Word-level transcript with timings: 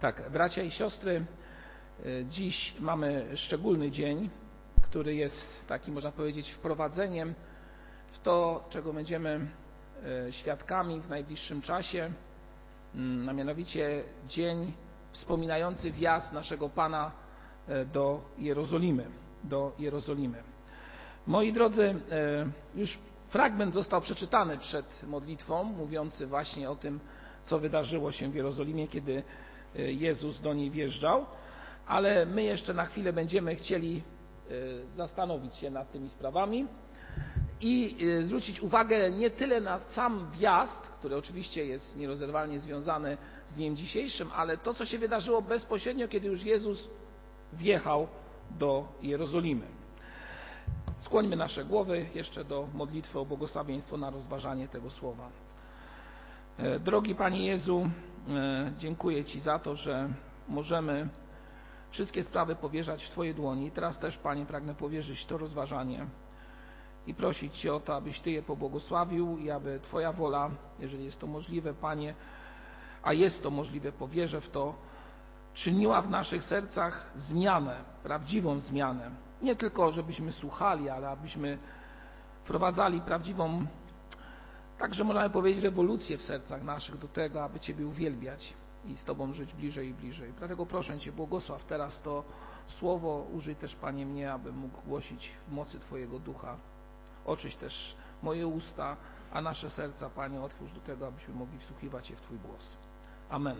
Tak, 0.00 0.30
bracia 0.30 0.62
i 0.62 0.70
siostry, 0.70 1.24
e, 2.06 2.24
dziś 2.24 2.74
mamy 2.80 3.36
szczególny 3.36 3.90
dzień, 3.90 4.30
który 4.82 5.14
jest 5.14 5.66
taki, 5.68 5.92
można 5.92 6.12
powiedzieć, 6.12 6.50
wprowadzeniem 6.50 7.34
w 8.12 8.18
to, 8.18 8.64
czego 8.70 8.92
będziemy 8.92 9.48
e, 10.28 10.32
świadkami 10.32 11.00
w 11.00 11.08
najbliższym 11.08 11.62
czasie, 11.62 12.10
mm, 12.94 13.28
a 13.28 13.32
mianowicie 13.32 14.04
dzień 14.26 14.72
wspominający 15.12 15.90
wjazd 15.90 16.32
naszego 16.32 16.68
Pana 16.68 17.12
e, 17.68 17.84
do 17.84 18.20
Jerozolimy. 18.38 19.06
Do 19.44 19.72
Jerozolimy. 19.78 20.42
Moi 21.26 21.52
drodzy, 21.52 22.00
już 22.74 22.98
fragment 23.28 23.74
został 23.74 24.00
przeczytany 24.00 24.58
przed 24.58 25.02
modlitwą, 25.06 25.64
mówiący 25.64 26.26
właśnie 26.26 26.70
o 26.70 26.76
tym, 26.76 27.00
co 27.44 27.58
wydarzyło 27.58 28.12
się 28.12 28.30
w 28.30 28.34
Jerozolimie, 28.34 28.88
kiedy 28.88 29.22
Jezus 29.74 30.40
do 30.40 30.54
niej 30.54 30.70
wjeżdżał, 30.70 31.26
ale 31.86 32.26
my 32.26 32.42
jeszcze 32.42 32.74
na 32.74 32.86
chwilę 32.86 33.12
będziemy 33.12 33.56
chcieli 33.56 34.02
e, 34.50 34.86
zastanowić 34.86 35.56
się 35.56 35.70
nad 35.70 35.92
tymi 35.92 36.10
sprawami 36.10 36.66
i 37.60 37.96
e, 38.18 38.22
zwrócić 38.22 38.60
uwagę 38.60 39.10
nie 39.10 39.30
tyle 39.30 39.60
na 39.60 39.78
sam 39.78 40.30
wjazd, 40.30 40.88
który 40.88 41.16
oczywiście 41.16 41.66
jest 41.66 41.96
nierozerwalnie 41.96 42.60
związany 42.60 43.16
z 43.46 43.54
dniem 43.54 43.76
dzisiejszym, 43.76 44.30
ale 44.34 44.56
to, 44.56 44.74
co 44.74 44.86
się 44.86 44.98
wydarzyło 44.98 45.42
bezpośrednio, 45.42 46.08
kiedy 46.08 46.28
już 46.28 46.42
Jezus 46.42 46.88
wjechał 47.52 48.08
do 48.50 48.88
Jerozolimy. 49.02 49.66
Skłońmy 50.98 51.36
nasze 51.36 51.64
głowy 51.64 52.06
jeszcze 52.14 52.44
do 52.44 52.68
modlitwy 52.74 53.18
o 53.18 53.24
błogosławieństwo 53.24 53.96
na 53.96 54.10
rozważanie 54.10 54.68
tego 54.68 54.90
słowa. 54.90 55.28
E, 56.58 56.80
drogi 56.80 57.14
Panie 57.14 57.46
Jezu, 57.46 57.90
dziękuję 58.78 59.24
Ci 59.24 59.40
za 59.40 59.58
to, 59.58 59.76
że 59.76 60.08
możemy 60.48 61.08
wszystkie 61.90 62.22
sprawy 62.24 62.56
powierzać 62.56 63.04
w 63.04 63.10
Twoje 63.10 63.34
dłoni. 63.34 63.66
I 63.66 63.70
teraz 63.70 63.98
też, 63.98 64.18
Panie, 64.18 64.46
pragnę 64.46 64.74
powierzyć 64.74 65.26
to 65.26 65.38
rozważanie 65.38 66.06
i 67.06 67.14
prosić 67.14 67.56
Cię 67.56 67.74
o 67.74 67.80
to, 67.80 67.96
abyś 67.96 68.20
Ty 68.20 68.30
je 68.30 68.42
pobłogosławił 68.42 69.38
i 69.38 69.50
aby 69.50 69.80
Twoja 69.82 70.12
wola, 70.12 70.50
jeżeli 70.78 71.04
jest 71.04 71.20
to 71.20 71.26
możliwe, 71.26 71.74
Panie, 71.74 72.14
a 73.02 73.12
jest 73.12 73.42
to 73.42 73.50
możliwe, 73.50 73.92
powierzę 73.92 74.40
w 74.40 74.50
to, 74.50 74.74
czyniła 75.54 76.02
w 76.02 76.10
naszych 76.10 76.44
sercach 76.44 77.10
zmianę, 77.14 77.76
prawdziwą 78.02 78.60
zmianę. 78.60 79.10
Nie 79.42 79.56
tylko, 79.56 79.92
żebyśmy 79.92 80.32
słuchali, 80.32 80.88
ale 80.88 81.08
abyśmy 81.08 81.58
wprowadzali 82.44 83.00
prawdziwą 83.00 83.66
Także 84.78 85.04
możemy 85.04 85.30
powiedzieć 85.30 85.64
rewolucję 85.64 86.18
w 86.18 86.22
sercach 86.22 86.62
naszych 86.62 86.98
do 86.98 87.08
tego, 87.08 87.44
aby 87.44 87.60
Ciebie 87.60 87.86
uwielbiać 87.86 88.54
i 88.84 88.96
z 88.96 89.04
Tobą 89.04 89.32
żyć 89.32 89.54
bliżej 89.54 89.88
i 89.88 89.94
bliżej. 89.94 90.32
Dlatego 90.38 90.66
proszę 90.66 90.98
Cię, 90.98 91.12
błogosław 91.12 91.64
teraz 91.64 92.02
to 92.02 92.24
słowo, 92.68 93.26
użyj 93.32 93.56
też 93.56 93.76
Panie 93.76 94.06
mnie, 94.06 94.32
abym 94.32 94.56
mógł 94.56 94.80
głosić 94.86 95.30
w 95.48 95.52
mocy 95.52 95.78
Twojego 95.78 96.18
ducha. 96.18 96.56
Oczyś 97.24 97.56
też 97.56 97.96
moje 98.22 98.46
usta, 98.46 98.96
a 99.32 99.40
nasze 99.40 99.70
serca, 99.70 100.10
Panie, 100.10 100.40
otwórz 100.40 100.72
do 100.72 100.80
tego, 100.80 101.06
abyśmy 101.06 101.34
mogli 101.34 101.58
wsłuchiwać 101.58 102.06
się 102.06 102.16
w 102.16 102.20
Twój 102.20 102.38
głos. 102.38 102.76
Amen. 103.28 103.56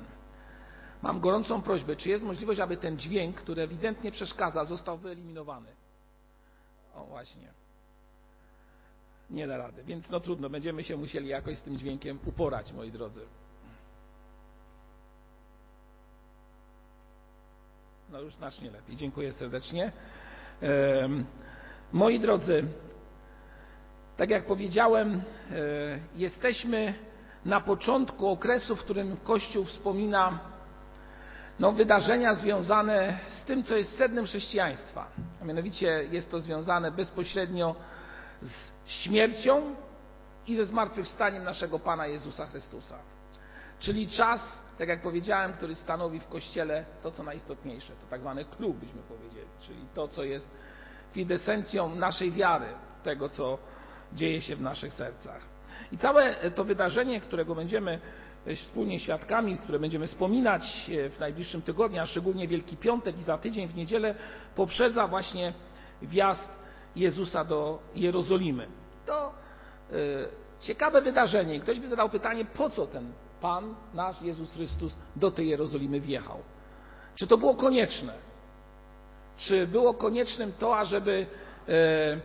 Mam 1.03 1.21
gorącą 1.21 1.63
prośbę, 1.63 1.97
czy 1.97 2.09
jest 2.09 2.25
możliwość, 2.25 2.61
aby 2.61 2.77
ten 2.77 2.99
dźwięk, 2.99 3.37
który 3.37 3.63
ewidentnie 3.63 4.13
przeszkadza, 4.13 4.65
został 4.65 4.99
wyeliminowany? 4.99 5.69
O, 6.95 7.05
właśnie 7.05 7.53
nie 9.31 9.47
da 9.47 9.57
rady. 9.57 9.85
Więc 9.85 10.11
no 10.11 10.21
trudno, 10.21 10.51
będziemy 10.51 10.85
się 10.85 10.97
musieli 10.97 11.29
jakoś 11.29 11.59
z 11.59 11.63
tym 11.63 11.79
dźwiękiem 11.79 12.19
uporać, 12.27 12.73
moi 12.73 12.91
drodzy. 12.91 13.23
No 18.11 18.21
już 18.21 18.35
znacznie 18.35 18.71
lepiej. 18.71 18.97
Dziękuję 18.97 19.33
serdecznie. 19.33 19.93
Moi 21.93 22.21
drodzy, 22.21 22.65
tak 24.17 24.31
jak 24.31 24.47
powiedziałem, 24.47 25.15
e, 25.15 25.23
jesteśmy 26.15 26.95
na 27.45 27.61
początku 27.61 28.29
okresu, 28.29 28.77
w 28.77 28.85
którym 28.85 29.17
Kościół 29.17 29.65
wspomina 29.65 30.41
no, 31.59 31.73
wydarzenia 31.73 32.35
związane 32.35 33.19
z 33.29 33.45
tym, 33.45 33.63
co 33.63 33.77
jest 33.77 33.97
sednem 33.97 34.25
chrześcijaństwa. 34.25 35.07
A 35.43 35.45
mianowicie 35.45 35.87
jest 36.11 36.31
to 36.31 36.41
związane 36.41 36.91
bezpośrednio 36.91 37.75
z 38.43 38.73
śmiercią 38.87 39.75
i 40.47 40.57
ze 40.57 40.67
zmartwychwstaniem 40.67 41.45
naszego 41.45 41.79
Pana 41.79 42.07
Jezusa 42.07 42.47
Chrystusa. 42.47 42.99
Czyli 43.79 44.09
czas, 44.09 44.65
tak 44.79 44.89
jak 44.89 45.03
powiedziałem, 45.03 45.53
który 45.53 45.75
stanowi 45.75 46.21
w 46.21 46.29
Kościele 46.29 46.85
to, 47.03 47.11
co 47.11 47.23
najistotniejsze. 47.23 47.93
To 47.93 48.07
tak 48.11 48.21
zwany 48.21 48.45
klub, 48.45 48.77
byśmy 48.77 49.03
powiedzieli, 49.03 49.47
czyli 49.61 49.81
to, 49.95 50.09
co 50.09 50.25
jest 50.25 50.51
kwintesencją 51.11 51.95
naszej 51.95 52.33
wiary, 52.33 52.67
tego, 53.03 53.29
co 53.29 53.59
dzieje 54.13 54.41
się 54.41 54.57
w 54.57 54.61
naszych 54.61 54.95
sercach. 54.95 55.43
I 55.93 55.99
całe 55.99 56.51
to 56.51 56.65
wydarzenie, 56.65 57.21
którego 57.21 57.55
będziemy 57.55 58.01
wspólnie 58.57 59.01
świadkami, 59.01 59.59
które 59.59 59.79
będziemy 59.79 60.07
wspominać 60.07 60.91
w 61.11 61.21
najbliższym 61.21 61.63
tygodniu, 61.63 62.03
a 62.03 62.07
szczególnie 62.07 62.49
Wielki 62.49 62.77
Piątek 62.77 63.19
i 63.19 63.23
za 63.23 63.39
tydzień 63.39 63.69
w 63.69 63.75
niedzielę, 63.75 64.15
poprzedza 64.55 65.09
właśnie 65.09 65.55
wjazd 66.03 66.58
Jezusa 66.97 67.45
do 67.45 67.79
Jerozolimy. 67.95 68.69
To 69.07 69.27
e, 69.27 69.35
ciekawe 70.61 71.03
wydarzenie. 71.03 71.61
Ktoś 71.61 71.81
by 71.81 71.89
zadał 71.89 72.11
pytanie, 72.11 72.45
po 72.45 72.71
co 72.71 72.87
ten 72.87 73.13
Pan, 73.41 73.75
nasz 73.95 74.23
Jezus 74.23 74.53
Chrystus, 74.53 74.97
do 75.17 75.31
tej 75.31 75.49
Jerozolimy 75.49 76.01
wjechał? 76.01 76.39
Czy 77.15 77.27
to 77.27 77.39
było 77.39 77.55
konieczne? 77.55 78.13
Czy 79.37 79.67
było 79.67 79.95
koniecznym 79.95 80.53
to, 80.59 80.79
ażeby 80.79 81.27
e, 81.69 82.21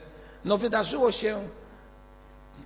no, 0.45 0.57
wydarzyło 0.57 1.11
się 1.11 1.41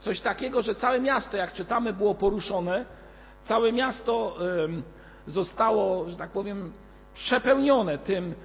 coś 0.02 0.22
takiego, 0.22 0.62
że 0.62 0.76
całe 0.76 1.02
miasto, 1.02 1.38
jak 1.38 1.54
czytamy, 1.54 1.94
było 1.94 2.16
poruszone, 2.16 2.86
całe 3.44 3.72
miasto 3.72 4.38
zostało, 5.28 6.10
że 6.10 6.18
tak 6.18 6.30
powiem, 6.30 6.74
przepełnione 7.14 7.98
tym, 7.98 8.36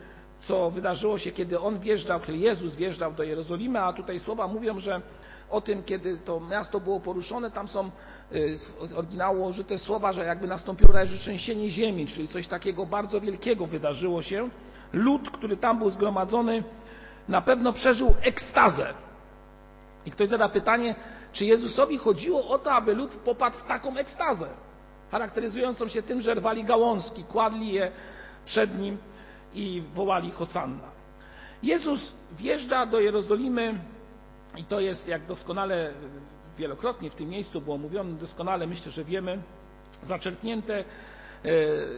co 0.47 0.71
wydarzyło 0.71 1.19
się, 1.19 1.33
kiedy 1.33 1.61
on 1.61 1.79
wjeżdżał, 1.79 2.21
kiedy 2.21 2.39
Jezus 2.39 2.77
wjeżdżał 2.77 3.13
do 3.13 3.23
Jerozolimy, 3.23 3.81
a 3.81 3.93
tutaj 3.93 4.19
słowa 4.19 4.49
mówią, 4.49 4.81
że 4.81 5.03
o 5.51 5.61
tym, 5.61 5.83
kiedy 5.83 6.19
to 6.19 6.41
miasto 6.41 6.81
było 6.81 7.01
poruszone, 7.01 7.51
tam 7.51 7.69
są 7.69 7.91
y, 8.33 8.59
z 8.83 8.93
oryginału 8.93 9.45
użyte 9.45 9.79
słowa, 9.79 10.13
że 10.13 10.25
jakby 10.25 10.47
nastąpiło 10.47 10.93
trzęsienie 11.19 11.71
ziemi, 11.71 12.07
czyli 12.07 12.29
coś 12.29 12.49
takiego 12.49 12.87
bardzo 12.87 13.21
wielkiego 13.21 13.67
wydarzyło 13.67 14.23
się. 14.23 14.49
Lud, 14.93 15.31
który 15.31 15.57
tam 15.57 15.79
był 15.79 15.91
zgromadzony, 15.91 16.65
na 17.29 17.41
pewno 17.41 17.73
przeżył 17.73 18.15
ekstazę. 18.23 18.95
I 20.07 20.11
ktoś 20.11 20.29
zada 20.29 20.49
pytanie, 20.49 20.95
czy 21.33 21.45
Jezusowi 21.45 21.99
chodziło 21.99 22.49
o 22.49 22.59
to, 22.59 22.73
aby 22.73 22.95
lud 22.95 23.11
popadł 23.15 23.59
w 23.59 23.65
taką 23.65 23.97
ekstazę, 23.97 24.49
charakteryzującą 25.11 25.89
się 25.89 26.03
tym, 26.03 26.21
że 26.21 26.35
rwali 26.35 26.65
gałązki, 26.65 27.25
kładli 27.25 27.73
je 27.73 27.91
przed 28.45 28.79
nim 28.79 28.99
i 29.55 29.83
wołali 29.95 30.31
Hosanna. 30.31 30.93
Jezus 31.63 32.13
wjeżdża 32.39 32.87
do 32.87 33.01
Jerozolimy 33.01 33.81
i 34.57 34.65
to 34.65 34.81
jest, 34.81 35.09
jak 35.09 35.27
doskonale 35.27 35.95
wielokrotnie 36.59 37.11
w 37.11 37.15
tym 37.15 37.29
miejscu 37.29 37.61
było 37.61 37.79
mówione, 37.79 38.13
doskonale 38.13 38.67
myślę, 38.67 38.93
że 38.93 39.05
wiemy, 39.05 39.43
zaczerpnięte 40.03 40.85
e, 41.45 41.51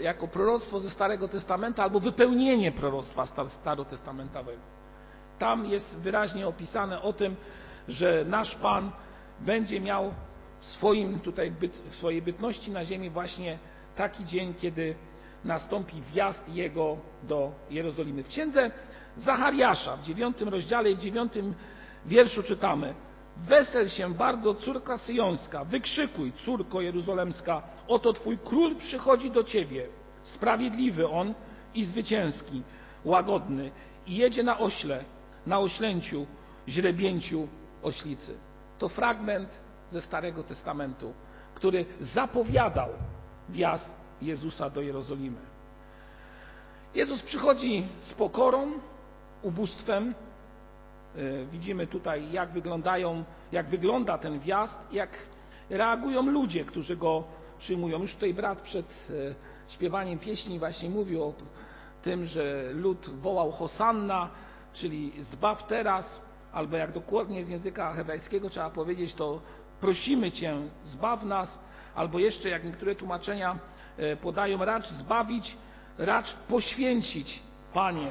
jako 0.02 0.28
proroctwo 0.28 0.80
ze 0.80 0.90
Starego 0.90 1.28
Testamentu 1.28 1.82
albo 1.82 2.00
wypełnienie 2.00 2.72
proroctwa 2.72 3.26
starotestamentowego. 3.48 4.62
Tam 5.38 5.66
jest 5.66 5.96
wyraźnie 5.96 6.46
opisane 6.48 7.02
o 7.02 7.12
tym, 7.12 7.36
że 7.88 8.24
nasz 8.28 8.56
Pan 8.56 8.92
będzie 9.40 9.80
miał 9.80 10.14
w, 10.60 10.64
swoim 10.64 11.20
tutaj 11.20 11.50
byt, 11.50 11.72
w 11.72 11.94
swojej 11.94 12.22
bytności 12.22 12.70
na 12.70 12.84
ziemi 12.84 13.10
właśnie 13.10 13.58
taki 13.96 14.24
dzień, 14.24 14.54
kiedy 14.54 14.94
nastąpi 15.44 16.02
wjazd 16.12 16.48
Jego 16.48 16.96
do 17.22 17.52
Jerozolimy. 17.70 18.22
W 18.22 18.28
księdze 18.28 18.70
Zachariasza 19.16 19.96
w 19.96 20.02
dziewiątym 20.02 20.48
rozdziale 20.48 20.90
i 20.90 20.96
w 20.96 21.00
dziewiątym 21.00 21.54
wierszu 22.06 22.42
czytamy 22.42 22.94
Wesel 23.36 23.88
się 23.88 24.14
bardzo, 24.14 24.54
córka 24.54 24.96
syjońska, 24.96 25.64
wykrzykuj, 25.64 26.32
córko 26.44 26.80
jeruzalemska, 26.80 27.62
oto 27.88 28.12
Twój 28.12 28.38
król 28.38 28.76
przychodzi 28.76 29.30
do 29.30 29.44
Ciebie, 29.44 29.86
sprawiedliwy 30.22 31.08
On 31.08 31.34
i 31.74 31.84
zwycięski, 31.84 32.62
łagodny 33.04 33.70
i 34.06 34.16
jedzie 34.16 34.42
na 34.42 34.58
ośle, 34.58 35.04
na 35.46 35.58
oślęciu, 35.58 36.26
źrebięciu 36.68 37.48
oślicy. 37.82 38.38
To 38.78 38.88
fragment 38.88 39.60
ze 39.90 40.00
Starego 40.00 40.42
Testamentu, 40.42 41.14
który 41.54 41.84
zapowiadał 42.00 42.88
wjazd 43.48 43.96
Jezusa 44.22 44.70
do 44.70 44.80
Jerozolimy. 44.80 45.40
Jezus 46.94 47.22
przychodzi 47.22 47.88
z 48.00 48.12
pokorą, 48.12 48.72
ubóstwem. 49.42 50.14
E, 51.16 51.44
widzimy 51.44 51.86
tutaj, 51.86 52.32
jak 52.32 52.52
wyglądają, 52.52 53.24
jak 53.52 53.68
wygląda 53.68 54.18
ten 54.18 54.38
wjazd, 54.38 54.92
jak 54.92 55.10
reagują 55.70 56.22
ludzie, 56.22 56.64
którzy 56.64 56.96
go 56.96 57.24
przyjmują. 57.58 57.98
Już 57.98 58.14
tutaj 58.14 58.34
brat 58.34 58.62
przed 58.62 59.08
e, 59.10 59.72
śpiewaniem 59.72 60.18
pieśni 60.18 60.58
właśnie 60.58 60.90
mówił 60.90 61.24
o 61.24 61.34
tym, 62.02 62.26
że 62.26 62.70
lud 62.72 63.10
wołał 63.20 63.52
Hosanna, 63.52 64.30
czyli 64.72 65.22
zbaw 65.22 65.66
teraz, 65.66 66.20
albo 66.52 66.76
jak 66.76 66.92
dokładnie 66.92 67.44
z 67.44 67.48
języka 67.48 67.92
hebrajskiego 67.92 68.50
trzeba 68.50 68.70
powiedzieć, 68.70 69.14
to 69.14 69.40
prosimy 69.80 70.30
Cię, 70.30 70.56
zbaw 70.84 71.24
nas, 71.24 71.58
albo 71.94 72.18
jeszcze 72.18 72.48
jak 72.48 72.64
niektóre 72.64 72.94
tłumaczenia 72.94 73.58
podają, 74.22 74.64
racz 74.64 74.88
zbawić, 74.88 75.56
racz 75.98 76.32
poświęcić, 76.48 77.42
Panie, 77.72 78.10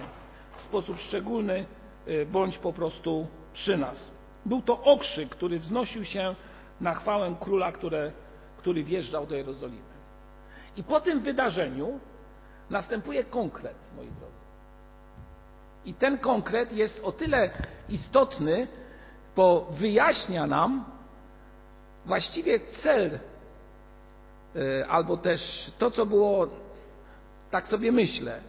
w 0.58 0.62
sposób 0.62 1.00
szczególny, 1.00 1.66
e, 2.08 2.26
bądź 2.26 2.58
po 2.58 2.74
prostu 2.74 3.28
przy 3.54 3.78
nas. 3.78 4.12
Był 4.46 4.62
to 4.62 4.84
okrzyk, 4.84 5.30
który 5.30 5.60
wznosił 5.60 6.06
się 6.06 6.36
na 6.82 6.94
chwałę 6.94 7.36
króla, 7.40 7.72
które, 7.72 8.12
który 8.58 8.84
wjeżdżał 8.84 9.26
do 9.26 9.36
Jerozolimy. 9.36 9.94
I 10.78 10.84
po 10.84 11.02
tym 11.02 11.20
wydarzeniu 11.20 12.00
następuje 12.70 13.24
konkret, 13.24 13.76
moi 13.96 14.08
drodzy. 14.08 14.44
I 15.86 15.94
ten 15.94 16.18
konkret 16.18 16.74
jest 16.74 17.04
o 17.04 17.12
tyle 17.12 17.52
istotny, 17.90 18.68
bo 19.36 19.68
wyjaśnia 19.72 20.48
nam 20.48 20.86
właściwie 22.06 22.60
cel, 22.60 23.06
e, 23.16 23.20
albo 24.90 25.18
też 25.18 25.72
to, 25.78 25.92
co 25.92 26.06
było, 26.06 26.48
tak 27.52 27.68
sobie 27.68 27.92
myślę, 27.92 28.40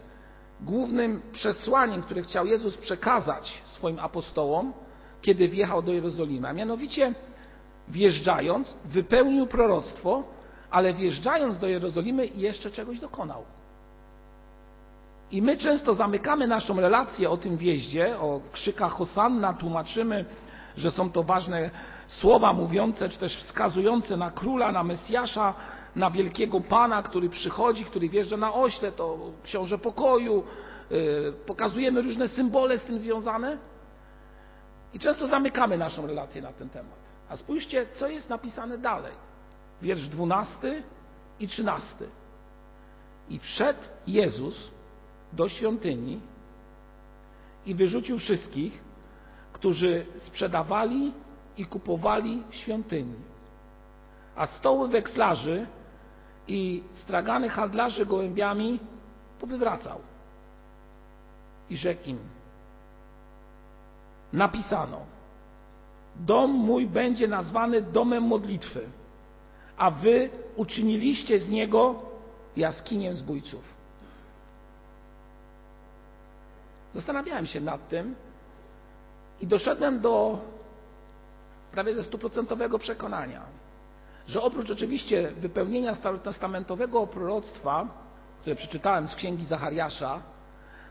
głównym 0.61 1.21
przesłaniem, 1.31 2.01
które 2.01 2.21
chciał 2.21 2.45
Jezus 2.45 2.77
przekazać 2.77 3.61
swoim 3.65 3.99
apostołom, 3.99 4.73
kiedy 5.21 5.47
wjechał 5.47 5.81
do 5.81 5.93
Jerozolimy. 5.93 6.47
A 6.47 6.53
mianowicie, 6.53 7.13
wjeżdżając, 7.87 8.75
wypełnił 8.85 9.47
proroctwo, 9.47 10.23
ale 10.71 10.93
wjeżdżając 10.93 11.59
do 11.59 11.67
Jerozolimy 11.67 12.27
jeszcze 12.27 12.71
czegoś 12.71 12.99
dokonał. 12.99 13.43
I 15.31 15.41
my 15.41 15.57
często 15.57 15.93
zamykamy 15.93 16.47
naszą 16.47 16.79
relację 16.79 17.29
o 17.29 17.37
tym 17.37 17.57
wjeździe, 17.57 18.19
o 18.19 18.41
krzykach 18.51 18.91
Hosanna, 18.91 19.53
tłumaczymy, 19.53 20.25
że 20.77 20.91
są 20.91 21.11
to 21.11 21.23
ważne 21.23 21.69
słowa 22.07 22.53
mówiące, 22.53 23.09
czy 23.09 23.19
też 23.19 23.37
wskazujące 23.37 24.17
na 24.17 24.31
króla, 24.31 24.71
na 24.71 24.83
Mesjasza, 24.83 25.53
na 25.95 26.09
wielkiego 26.11 26.61
Pana, 26.61 27.03
który 27.03 27.29
przychodzi, 27.29 27.85
który 27.85 28.09
wjeżdża 28.09 28.37
na 28.37 28.53
ośle, 28.53 28.91
to 28.91 29.17
książę 29.43 29.77
pokoju. 29.77 30.43
Yy, 30.89 31.33
pokazujemy 31.45 32.01
różne 32.01 32.27
symbole 32.27 32.79
z 32.79 32.83
tym 32.83 32.99
związane. 32.99 33.57
I 34.93 34.99
często 34.99 35.27
zamykamy 35.27 35.77
naszą 35.77 36.07
relację 36.07 36.41
na 36.41 36.53
ten 36.53 36.69
temat. 36.69 36.99
A 37.29 37.35
spójrzcie, 37.35 37.85
co 37.93 38.07
jest 38.07 38.29
napisane 38.29 38.77
dalej. 38.77 39.13
Wiersz 39.81 40.07
12 40.07 40.83
i 41.39 41.47
13. 41.47 41.95
I 43.29 43.39
wszedł 43.39 43.79
Jezus 44.07 44.71
do 45.33 45.49
świątyni 45.49 46.19
i 47.65 47.75
wyrzucił 47.75 48.17
wszystkich, 48.17 48.83
którzy 49.53 50.05
sprzedawali 50.17 51.13
i 51.57 51.65
kupowali 51.65 52.43
w 52.49 52.55
świątyni. 52.55 53.15
A 54.35 54.47
stoły 54.47 54.87
wekslarzy 54.87 55.67
i 56.47 56.83
stragany 56.93 57.49
handlarzy 57.49 58.05
gołębiami 58.05 58.79
powywracał. 59.39 59.99
I 61.69 61.77
rzekł 61.77 62.09
im: 62.09 62.19
Napisano: 64.33 64.99
Dom 66.15 66.51
mój 66.51 66.87
będzie 66.87 67.27
nazwany 67.27 67.81
domem 67.81 68.23
modlitwy, 68.23 68.89
a 69.77 69.91
wy 69.91 70.29
uczyniliście 70.55 71.39
z 71.39 71.49
niego 71.49 72.01
jaskinię 72.57 73.15
zbójców. 73.15 73.75
Zastanawiałem 76.93 77.45
się 77.45 77.61
nad 77.61 77.89
tym 77.89 78.15
i 79.41 79.47
doszedłem 79.47 79.99
do 79.99 80.39
prawie 81.71 81.95
ze 81.95 82.03
stuprocentowego 82.03 82.79
przekonania, 82.79 83.41
że 84.27 84.41
oprócz 84.41 84.69
oczywiście 84.69 85.31
wypełnienia 85.31 85.95
starotestamentowego 85.95 87.07
proroctwa, 87.07 87.87
które 88.41 88.55
przeczytałem 88.55 89.07
z 89.07 89.15
księgi 89.15 89.45
Zachariasza, 89.45 90.21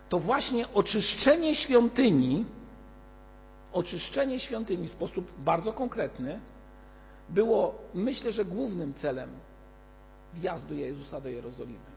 to 0.08 0.18
właśnie 0.18 0.72
oczyszczenie 0.72 1.56
świątyni, 1.56 2.44
oczyszczenie 3.72 4.40
świątyni 4.40 4.88
w 4.88 4.92
sposób 4.92 5.30
bardzo 5.38 5.72
konkretny 5.72 6.40
było, 7.28 7.74
myślę, 7.94 8.32
że 8.32 8.44
głównym 8.44 8.94
celem 8.94 9.30
wjazdu 10.34 10.74
Jezusa 10.74 11.20
do 11.20 11.28
Jerozolimy. 11.28 11.94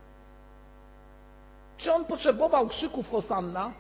Czy 1.78 1.94
on 1.94 2.06
potrzebował 2.06 2.68
krzyków 2.68 3.10
Hosanna? 3.10 3.74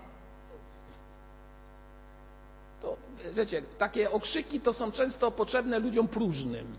To 2.82 2.98
wiecie, 3.34 3.62
takie 3.78 4.12
okrzyki 4.12 4.60
to 4.62 4.74
są 4.74 4.92
często 4.92 5.32
potrzebne 5.32 5.80
ludziom 5.80 6.08
próżnym, 6.08 6.78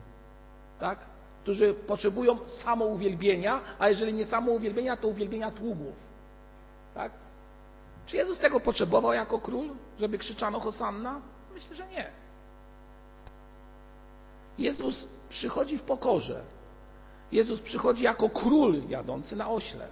tak? 0.80 0.98
którzy 1.42 1.74
potrzebują 1.74 2.38
samouwielbienia, 2.46 3.60
a 3.78 3.88
jeżeli 3.88 4.12
nie 4.12 4.26
samouwielbienia, 4.26 4.96
to 4.96 5.08
uwielbienia 5.08 5.50
tłumów. 5.50 5.94
Tak? 6.94 7.12
Czy 8.06 8.16
Jezus 8.16 8.38
tego 8.38 8.60
potrzebował 8.60 9.12
jako 9.12 9.38
król, 9.38 9.68
żeby 9.98 10.18
krzyczano 10.18 10.60
Hosanna? 10.60 11.20
Myślę, 11.54 11.76
że 11.76 11.86
nie. 11.86 12.10
Jezus 14.58 15.06
przychodzi 15.28 15.78
w 15.78 15.82
pokorze. 15.82 16.42
Jezus 17.32 17.60
przychodzi 17.60 18.04
jako 18.04 18.30
król 18.30 18.88
jadący 18.88 19.36
na 19.36 19.50
ośle. 19.50 19.88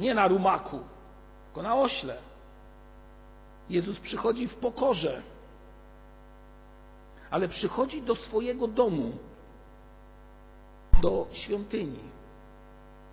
Nie 0.00 0.14
na 0.14 0.28
rumaku, 0.28 0.80
tylko 1.44 1.62
na 1.62 1.76
ośle. 1.76 2.16
Jezus 3.70 3.98
przychodzi 3.98 4.48
w 4.48 4.54
pokorze, 4.54 5.22
ale 7.30 7.48
przychodzi 7.48 8.02
do 8.02 8.16
swojego 8.16 8.68
domu, 8.68 9.12
do 11.02 11.26
świątyni. 11.32 12.04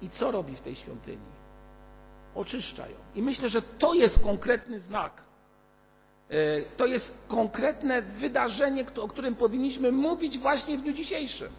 I 0.01 0.09
co 0.09 0.31
robi 0.31 0.55
w 0.55 0.61
tej 0.61 0.75
świątyni? 0.75 1.31
Oczyszcza 2.35 2.87
ją. 2.87 2.95
I 3.15 3.21
myślę, 3.21 3.49
że 3.49 3.61
to 3.61 3.93
jest 3.93 4.23
konkretny 4.23 4.79
znak. 4.79 5.23
E, 6.29 6.61
to 6.77 6.85
jest 6.85 7.13
konkretne 7.27 8.01
wydarzenie, 8.01 8.85
o 9.01 9.07
którym 9.07 9.35
powinniśmy 9.35 9.91
mówić 9.91 10.37
właśnie 10.37 10.77
w 10.77 10.81
dniu 10.81 10.93
dzisiejszym. 10.93 11.49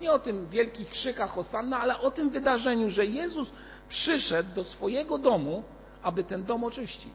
Nie 0.00 0.12
o 0.12 0.18
tym 0.18 0.48
wielkich 0.48 0.88
krzykach 0.88 1.30
Hosanna, 1.30 1.80
ale 1.80 1.98
o 1.98 2.10
tym 2.10 2.30
wydarzeniu, 2.30 2.90
że 2.90 3.06
Jezus 3.06 3.50
przyszedł 3.88 4.54
do 4.54 4.64
swojego 4.64 5.18
domu, 5.18 5.62
aby 6.02 6.24
ten 6.24 6.44
dom 6.44 6.64
oczyścić. 6.64 7.14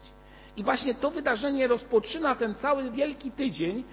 I 0.57 0.63
właśnie 0.63 0.95
to 0.95 1.11
wydarzenie 1.11 1.67
rozpoczyna 1.67 2.35
ten 2.35 2.55
cały 2.55 2.91
wielki 2.91 3.31
tydzień, 3.31 3.83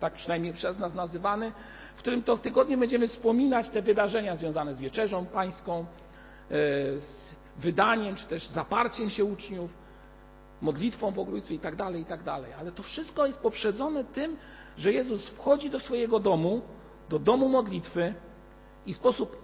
tak 0.00 0.12
przynajmniej 0.12 0.52
przez 0.52 0.78
nas 0.78 0.94
nazywany, 0.94 1.52
w 2.00 2.02
którym 2.02 2.22
to 2.22 2.38
tygodniu 2.38 2.78
będziemy 2.78 3.08
wspominać 3.08 3.68
te 3.68 3.82
wydarzenia 3.82 4.36
związane 4.36 4.74
z 4.74 4.80
wieczerzą 4.80 5.26
pańską, 5.26 5.80
e, 5.80 5.84
z 6.98 7.34
wydaniem, 7.56 8.14
czy 8.14 8.26
też 8.26 8.46
zaparciem 8.46 9.10
się 9.10 9.24
uczniów, 9.24 9.70
modlitwą 10.60 11.10
w 11.10 11.18
ogrójcu 11.18 11.54
i 11.54 11.58
tak 11.58 11.76
dalej, 11.76 12.02
i 12.02 12.04
tak 12.04 12.22
dalej. 12.22 12.52
Ale 12.52 12.72
to 12.72 12.82
wszystko 12.82 13.26
jest 13.26 13.38
poprzedzone 13.38 14.04
tym, 14.04 14.36
że 14.76 14.92
Jezus 14.92 15.28
wchodzi 15.28 15.70
do 15.70 15.80
swojego 15.80 16.20
domu, 16.20 16.62
do 17.08 17.18
domu 17.18 17.48
modlitwy 17.48 18.14
i 18.86 18.92
w 18.92 18.96
sposób 18.96 19.36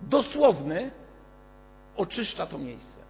dosłowny 0.00 0.90
oczyszcza 1.96 2.46
to 2.46 2.58
miejsce 2.58 3.00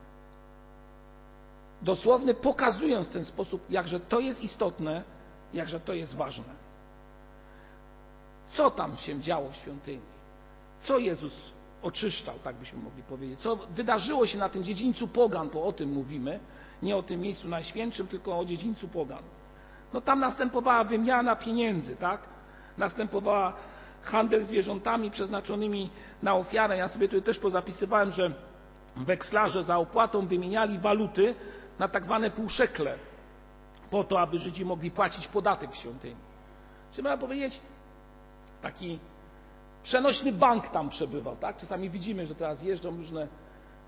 dosłowny, 1.82 2.34
pokazując 2.34 3.08
w 3.08 3.12
ten 3.12 3.24
sposób, 3.24 3.70
jakże 3.70 4.00
to 4.00 4.20
jest 4.20 4.42
istotne, 4.42 5.04
jakże 5.52 5.80
to 5.80 5.94
jest 5.94 6.16
ważne. 6.16 6.69
Co 8.52 8.70
tam 8.70 8.96
się 8.96 9.20
działo 9.20 9.50
w 9.50 9.56
świątyni? 9.56 10.00
Co 10.80 10.98
Jezus 10.98 11.32
oczyszczał, 11.82 12.34
tak 12.44 12.56
byśmy 12.56 12.82
mogli 12.82 13.02
powiedzieć? 13.02 13.38
Co 13.40 13.56
wydarzyło 13.56 14.26
się 14.26 14.38
na 14.38 14.48
tym 14.48 14.64
dziedzińcu 14.64 15.08
pogan, 15.08 15.50
bo 15.50 15.64
o 15.64 15.72
tym 15.72 15.92
mówimy, 15.92 16.40
nie 16.82 16.96
o 16.96 17.02
tym 17.02 17.20
miejscu 17.20 17.48
najświętszym, 17.48 18.06
tylko 18.06 18.38
o 18.38 18.44
dziedzińcu 18.44 18.88
pogan. 18.88 19.22
No 19.92 20.00
tam 20.00 20.20
następowała 20.20 20.84
wymiana 20.84 21.36
pieniędzy, 21.36 21.96
tak? 21.96 22.28
Następowała 22.78 23.52
handel 24.02 24.44
zwierzątami 24.44 25.10
przeznaczonymi 25.10 25.90
na 26.22 26.34
ofiarę. 26.34 26.76
Ja 26.76 26.88
sobie 26.88 27.08
tutaj 27.08 27.22
też 27.22 27.38
pozapisywałem, 27.38 28.10
że 28.10 28.32
wekslarze 28.96 29.64
za 29.64 29.76
opłatą 29.78 30.26
wymieniali 30.26 30.78
waluty 30.78 31.34
na 31.78 31.88
tak 31.88 32.04
zwane 32.04 32.30
półszekle, 32.30 32.98
po 33.90 34.04
to, 34.04 34.20
aby 34.20 34.38
Żydzi 34.38 34.64
mogli 34.64 34.90
płacić 34.90 35.28
podatek 35.28 35.70
w 35.70 35.76
świątyni. 35.76 36.16
Czyli 36.90 37.02
można 37.02 37.18
powiedzieć, 37.18 37.60
taki 38.62 38.98
przenośny 39.82 40.32
bank 40.32 40.68
tam 40.68 40.88
przebywał, 40.88 41.36
tak? 41.36 41.56
Czasami 41.56 41.90
widzimy, 41.90 42.26
że 42.26 42.34
teraz 42.34 42.62
jeżdżą 42.62 42.96
różne 42.96 43.28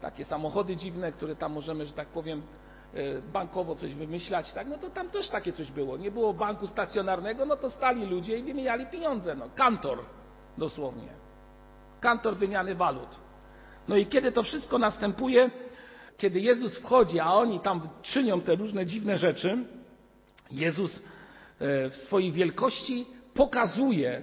takie 0.01 0.25
samochody 0.25 0.77
dziwne, 0.77 1.13
które 1.13 1.37
tam 1.37 1.53
możemy, 1.53 1.87
że 1.87 1.93
tak 1.93 2.09
powiem, 2.09 2.43
e, 2.95 3.23
bankowo 3.33 3.75
coś 3.75 3.95
wymyślać, 3.95 4.53
tak? 4.53 4.69
No 4.69 4.79
to 4.79 4.91
tam 4.91 5.11
też 5.11 5.29
takie 5.29 5.53
coś 5.53 5.71
było. 5.71 5.97
Nie 5.97 6.11
było 6.11 6.35
banku 6.35 6.67
stacjonarnego, 6.67 7.47
no 7.47 7.57
to 7.57 7.71
stali 7.71 8.07
ludzie 8.07 8.39
i 8.39 8.43
wymieniali 8.43 8.87
pieniądze, 8.87 9.35
no. 9.35 9.49
Kantor 9.55 9.99
dosłownie. 10.59 11.09
kantor 12.01 12.37
wymiany 12.37 12.75
walut. 12.75 13.09
No 13.89 13.97
i 13.97 14.07
kiedy 14.07 14.33
to 14.33 14.43
wszystko 14.43 14.79
następuje, 14.79 15.51
kiedy 16.17 16.41
Jezus 16.41 16.79
wchodzi, 16.79 17.21
a 17.21 17.33
oni 17.33 17.61
tam 17.61 17.89
czynią 18.03 18.41
te 18.41 18.55
różne 18.55 18.87
dziwne 18.87 19.19
rzeczy, 19.19 19.65
Jezus 20.51 20.97
e, 20.97 21.01
w 21.91 21.97
swojej 21.97 22.33
wielkości 22.33 23.07
pokazuje 23.35 24.23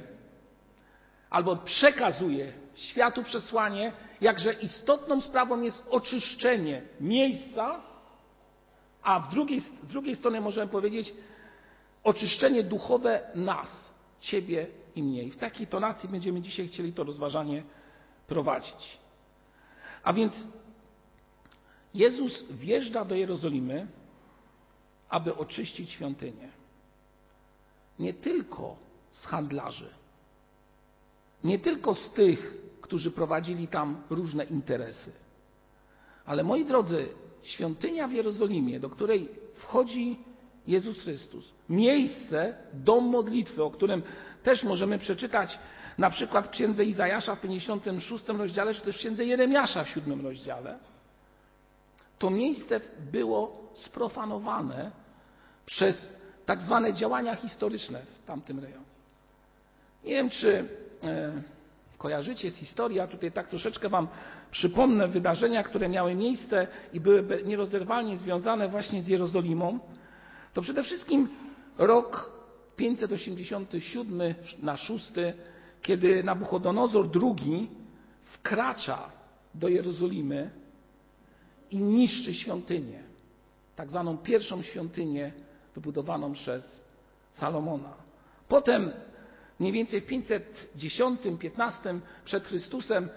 albo 1.30 1.56
przekazuje 1.56 2.54
światu 2.76 3.24
przesłanie, 3.24 3.92
jakże 4.22 4.54
istotną 4.54 5.22
sprawą 5.22 5.62
jest 5.62 5.86
oczyszczenie 5.90 6.82
miejsca, 7.00 7.82
a 9.04 9.20
w 9.20 9.30
drugiej, 9.30 9.60
z 9.60 9.88
drugiej 9.88 10.16
strony 10.16 10.42
możemy 10.42 10.72
powiedzieć 10.72 11.14
oczyszczenie 12.04 12.64
duchowe 12.64 13.32
nas, 13.36 13.94
ciebie 14.20 14.68
i 14.96 15.04
mnie. 15.04 15.24
I 15.24 15.32
w 15.32 15.38
takiej 15.38 15.68
tonacji 15.68 16.10
będziemy 16.10 16.42
dzisiaj 16.42 16.68
chcieli 16.68 16.94
to 16.94 17.04
rozważanie 17.04 17.64
prowadzić. 18.28 19.00
A 20.04 20.14
więc 20.14 20.34
Jezus 21.94 22.44
wjeżdża 22.52 23.06
do 23.06 23.16
Jerozolimy, 23.16 23.88
aby 25.10 25.36
oczyścić 25.36 25.92
świątynię. 25.92 26.50
Nie 28.00 28.14
tylko 28.14 28.76
z 29.12 29.26
handlarzy, 29.26 29.99
nie 31.44 31.60
tylko 31.60 31.96
z 31.96 32.12
tych, 32.12 32.54
którzy 32.82 33.12
prowadzili 33.12 33.68
tam 33.68 34.02
różne 34.10 34.44
interesy, 34.44 35.12
ale 36.26 36.44
moi 36.44 36.66
drodzy, 36.66 37.10
świątynia 37.44 38.08
w 38.08 38.12
Jerozolimie, 38.12 38.80
do 38.80 38.90
której 38.90 39.30
wchodzi 39.56 40.20
Jezus 40.68 41.00
Chrystus, 41.00 41.54
miejsce, 41.70 42.58
dom 42.74 43.06
modlitwy, 43.06 43.64
o 43.64 43.72
którym 43.72 44.04
też 44.44 44.64
możemy 44.64 45.00
przeczytać 45.00 45.60
na 45.98 46.10
przykład 46.10 46.48
w 46.48 46.50
księdze 46.50 46.86
Izajasza 46.86 47.36
w 47.36 47.42
56 47.42 48.28
rozdziale, 48.28 48.74
czy 48.74 48.82
też 48.82 48.96
w 48.96 49.00
księdze 49.00 49.26
Jeremiasza 49.26 49.84
w 49.84 49.90
7 49.90 50.22
rozdziale, 50.22 50.80
to 52.20 52.30
miejsce 52.30 52.82
było 53.12 53.72
sprofanowane 53.76 54.92
przez 55.66 56.10
tak 56.46 56.62
zwane 56.62 56.94
działania 56.94 57.36
historyczne 57.36 58.02
w 58.02 58.26
tamtym 58.26 58.60
rejonie. 58.60 58.86
Nie 60.04 60.14
wiem, 60.14 60.30
czy 60.30 60.70
kojarzycie 61.98 62.52
z 62.52 62.56
historii, 62.56 62.98
ja 62.98 63.08
tutaj 63.08 63.32
tak 63.32 63.48
troszeczkę 63.48 63.90
Wam 63.90 64.08
przypomnę 64.52 65.08
wydarzenia, 65.08 65.64
które 65.64 65.90
miały 65.90 66.16
miejsce 66.16 66.68
i 66.94 67.00
były 67.00 67.44
nierozerwalnie 67.46 68.18
związane 68.18 68.70
właśnie 68.70 69.02
z 69.02 69.08
Jerozolimą. 69.08 69.80
To 70.54 70.62
przede 70.62 70.84
wszystkim 70.84 71.30
rok 71.78 72.32
587 72.76 74.36
na 74.62 74.78
6, 74.78 75.14
kiedy 75.82 76.24
Nabuchodonozor 76.24 77.10
II 77.24 77.70
wkracza 78.24 79.12
do 79.56 79.68
Jerozolimy 79.68 80.52
i 81.72 81.78
niszczy 81.78 82.34
świątynię, 82.34 83.04
tak 83.76 83.90
zwaną 83.90 84.18
pierwszą 84.18 84.62
świątynię 84.62 85.32
wybudowaną 85.76 86.34
przez 86.34 86.82
Salomona. 87.32 87.94
Potem 88.48 88.92
mniej 89.60 89.72
więcej 89.72 90.02
w 90.02 90.08
510-15 90.08 92.00
przed 92.26 92.48
Chrystusem 92.48 93.10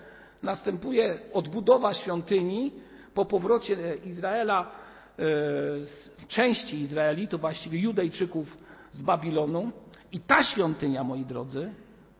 następuje 0.42 1.18
odbudowa 1.32 1.94
świątyni 1.94 2.72
po 3.14 3.25
powrocie 3.25 3.96
Izraela, 4.04 4.70
e, 5.18 6.26
części 6.28 6.80
Izraelitów, 6.80 7.40
właściwie 7.40 7.78
Judejczyków 7.78 8.58
z 8.90 9.02
Babilonu. 9.02 9.72
I 10.12 10.20
ta 10.20 10.42
świątynia, 10.42 11.04
moi 11.04 11.25
drodzy, 11.25 11.75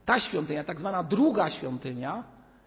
ta 0.05 0.21
świątynia, 0.21 0.65
tak 0.65 0.79
zwana 0.79 1.03
druga 1.03 1.51
świątynia, 1.51 2.25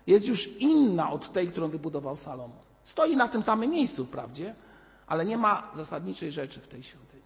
jest 0.07 0.25
już 0.25 0.47
inna 0.47 1.11
od 1.11 1.33
tej, 1.33 1.47
którą 1.47 1.67
wybudował 1.67 2.17
Salomon. 2.17 2.59
Stoi 2.83 3.15
na 3.15 3.27
tym 3.27 3.43
samym 3.43 3.71
miejscu, 3.71 4.05
wprawdzie, 4.05 4.55
ale 5.07 5.25
nie 5.25 5.37
ma 5.37 5.71
zasadniczej 5.75 6.31
rzeczy 6.31 6.59
w 6.59 6.67
tej 6.67 6.83
świątyni. 6.83 7.23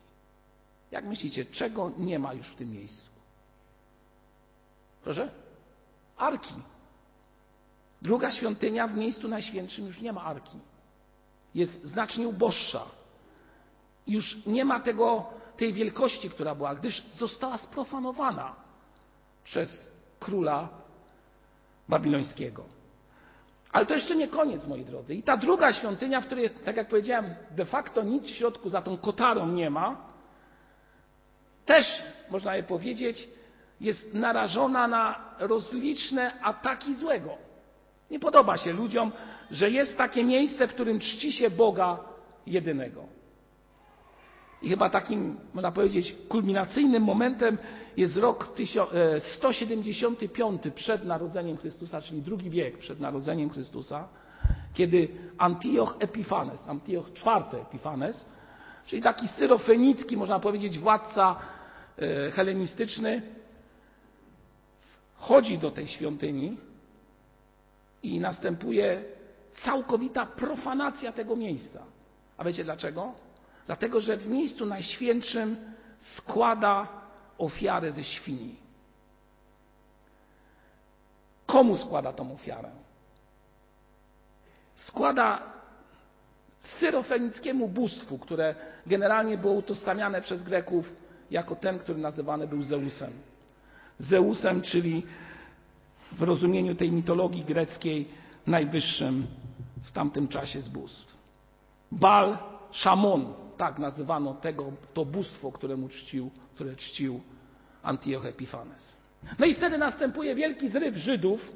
Jak 0.92 1.06
myślicie, 1.06 1.46
czego 1.46 1.92
nie 1.98 2.20
ma 2.20 2.34
już 2.34 2.48
w 2.48 2.56
tym 2.56 2.72
miejscu? 2.72 3.10
Proszę? 5.04 5.30
Arki. 6.18 6.54
Druga 8.02 8.32
świątynia 8.32 8.88
w 8.88 8.96
miejscu 8.96 9.28
najświętszym 9.28 9.88
już 9.88 10.02
nie 10.02 10.14
ma 10.14 10.24
arki. 10.24 10.58
Jest 11.56 11.84
znacznie 11.84 12.28
uboższa. 12.28 12.86
Już 14.08 14.46
nie 14.46 14.66
ma 14.66 14.80
tego, 14.80 15.26
tej 15.58 15.74
wielkości, 15.74 16.30
która 16.30 16.56
była, 16.56 16.76
gdyż 16.76 17.04
została 17.18 17.58
sprofanowana 17.58 18.56
przez 19.44 19.92
króla 20.20 20.70
babilońskiego. 21.90 22.64
Ale 23.72 23.86
to 23.86 23.94
jeszcze 23.94 24.16
nie 24.16 24.28
koniec, 24.28 24.68
moi 24.68 24.86
drodzy. 24.86 25.16
I 25.16 25.24
ta 25.24 25.38
druga 25.38 25.74
świątynia, 25.74 26.22
w 26.22 26.26
której, 26.26 26.50
tak 26.50 26.78
jak 26.78 26.88
powiedziałem, 26.88 27.36
de 27.52 27.66
facto 27.66 28.04
nic 28.04 28.24
w 28.24 28.36
środku 28.36 28.70
za 28.70 28.82
tą 28.82 28.98
kotarą 28.98 29.48
nie 29.48 29.70
ma, 29.70 30.10
też, 31.66 31.86
można 32.30 32.56
je 32.56 32.64
powiedzieć, 32.64 33.30
jest 33.82 34.14
narażona 34.14 34.88
na 34.88 35.16
rozliczne 35.40 36.42
ataki 36.42 36.94
złego. 36.94 37.38
Nie 38.12 38.20
podoba 38.20 38.58
się 38.58 38.74
ludziom, 38.74 39.12
że 39.52 39.72
jest 39.72 39.98
takie 39.98 40.24
miejsce, 40.24 40.68
w 40.68 40.74
którym 40.74 41.00
czci 41.00 41.32
się 41.32 41.50
Boga 41.50 42.00
jedynego. 42.48 43.04
I 44.62 44.70
chyba 44.70 44.90
takim, 44.90 45.38
można 45.54 45.72
powiedzieć, 45.72 46.16
kulminacyjnym 46.30 47.04
momentem 47.04 47.58
jest 47.98 48.18
rok 48.18 48.54
175 49.20 50.66
e, 50.66 50.72
przed 50.72 51.06
narodzeniem 51.06 51.58
Chrystusa, 51.58 52.02
czyli 52.02 52.22
drugi 52.22 52.50
wiek 52.50 52.78
przed 52.78 53.00
narodzeniem 53.00 53.50
Chrystusa, 53.50 54.08
kiedy 54.74 55.08
Antioch 55.38 55.96
Epifanes, 56.00 56.68
Antioch 56.68 57.10
IV 57.10 57.62
Epifanes, 57.62 58.26
czyli 58.86 59.02
taki 59.02 59.28
syrofenicki, 59.28 60.18
można 60.18 60.40
powiedzieć, 60.40 60.80
władca 60.80 61.36
e, 61.98 62.32
helenistyczny, 62.32 63.22
chodzi 65.20 65.58
do 65.58 65.72
tej 65.72 65.88
świątyni 65.88 66.58
i 68.04 68.20
następuje 68.20 69.04
całkowita 69.52 70.26
profanacja 70.26 71.12
tego 71.12 71.36
miejsca. 71.36 71.84
A 72.38 72.44
wiecie 72.44 72.64
dlaczego? 72.64 73.14
Dlatego, 73.66 74.00
że 74.00 74.18
w 74.18 74.28
miejscu 74.28 74.66
najświętszym 74.66 75.58
składa 75.98 76.88
ofiarę 77.38 77.92
ze 77.92 78.04
świni. 78.04 78.56
Komu 81.46 81.78
składa 81.78 82.14
tą 82.14 82.34
ofiarę? 82.34 82.70
Składa 84.76 85.54
syrofenickiemu 86.60 87.68
bóstwu, 87.68 88.18
które 88.18 88.56
generalnie 88.88 89.38
było 89.38 89.54
utożsamiane 89.54 90.22
przez 90.22 90.44
Greków 90.44 90.94
jako 91.32 91.56
ten, 91.56 91.80
który 91.80 92.00
nazywany 92.00 92.48
był 92.48 92.64
Zeusem. 92.64 93.14
Zeusem, 94.00 94.62
czyli 94.62 95.04
w 96.12 96.22
rozumieniu 96.22 96.76
tej 96.76 96.92
mitologii 96.92 97.44
greckiej 97.44 98.08
najwyższym 98.48 99.28
w 99.84 99.92
tamtym 99.92 100.28
czasie 100.28 100.62
z 100.62 100.68
bóstw. 100.68 101.18
Bal 101.92 102.38
Szamon, 102.72 103.34
tak 103.58 103.80
nazywano 103.80 104.34
tego, 104.34 104.72
to 104.94 105.06
bóstwo, 105.06 105.52
któremu 105.52 105.90
czcił, 105.90 106.32
które 106.56 106.76
czcił 106.76 107.22
Antioch 107.84 108.26
Epifanes. 108.26 108.98
No 109.40 109.46
i 109.46 109.56
wtedy 109.56 109.78
następuje 109.78 110.36
wielki 110.36 110.70
zryw 110.70 110.96
Żydów, 110.96 111.52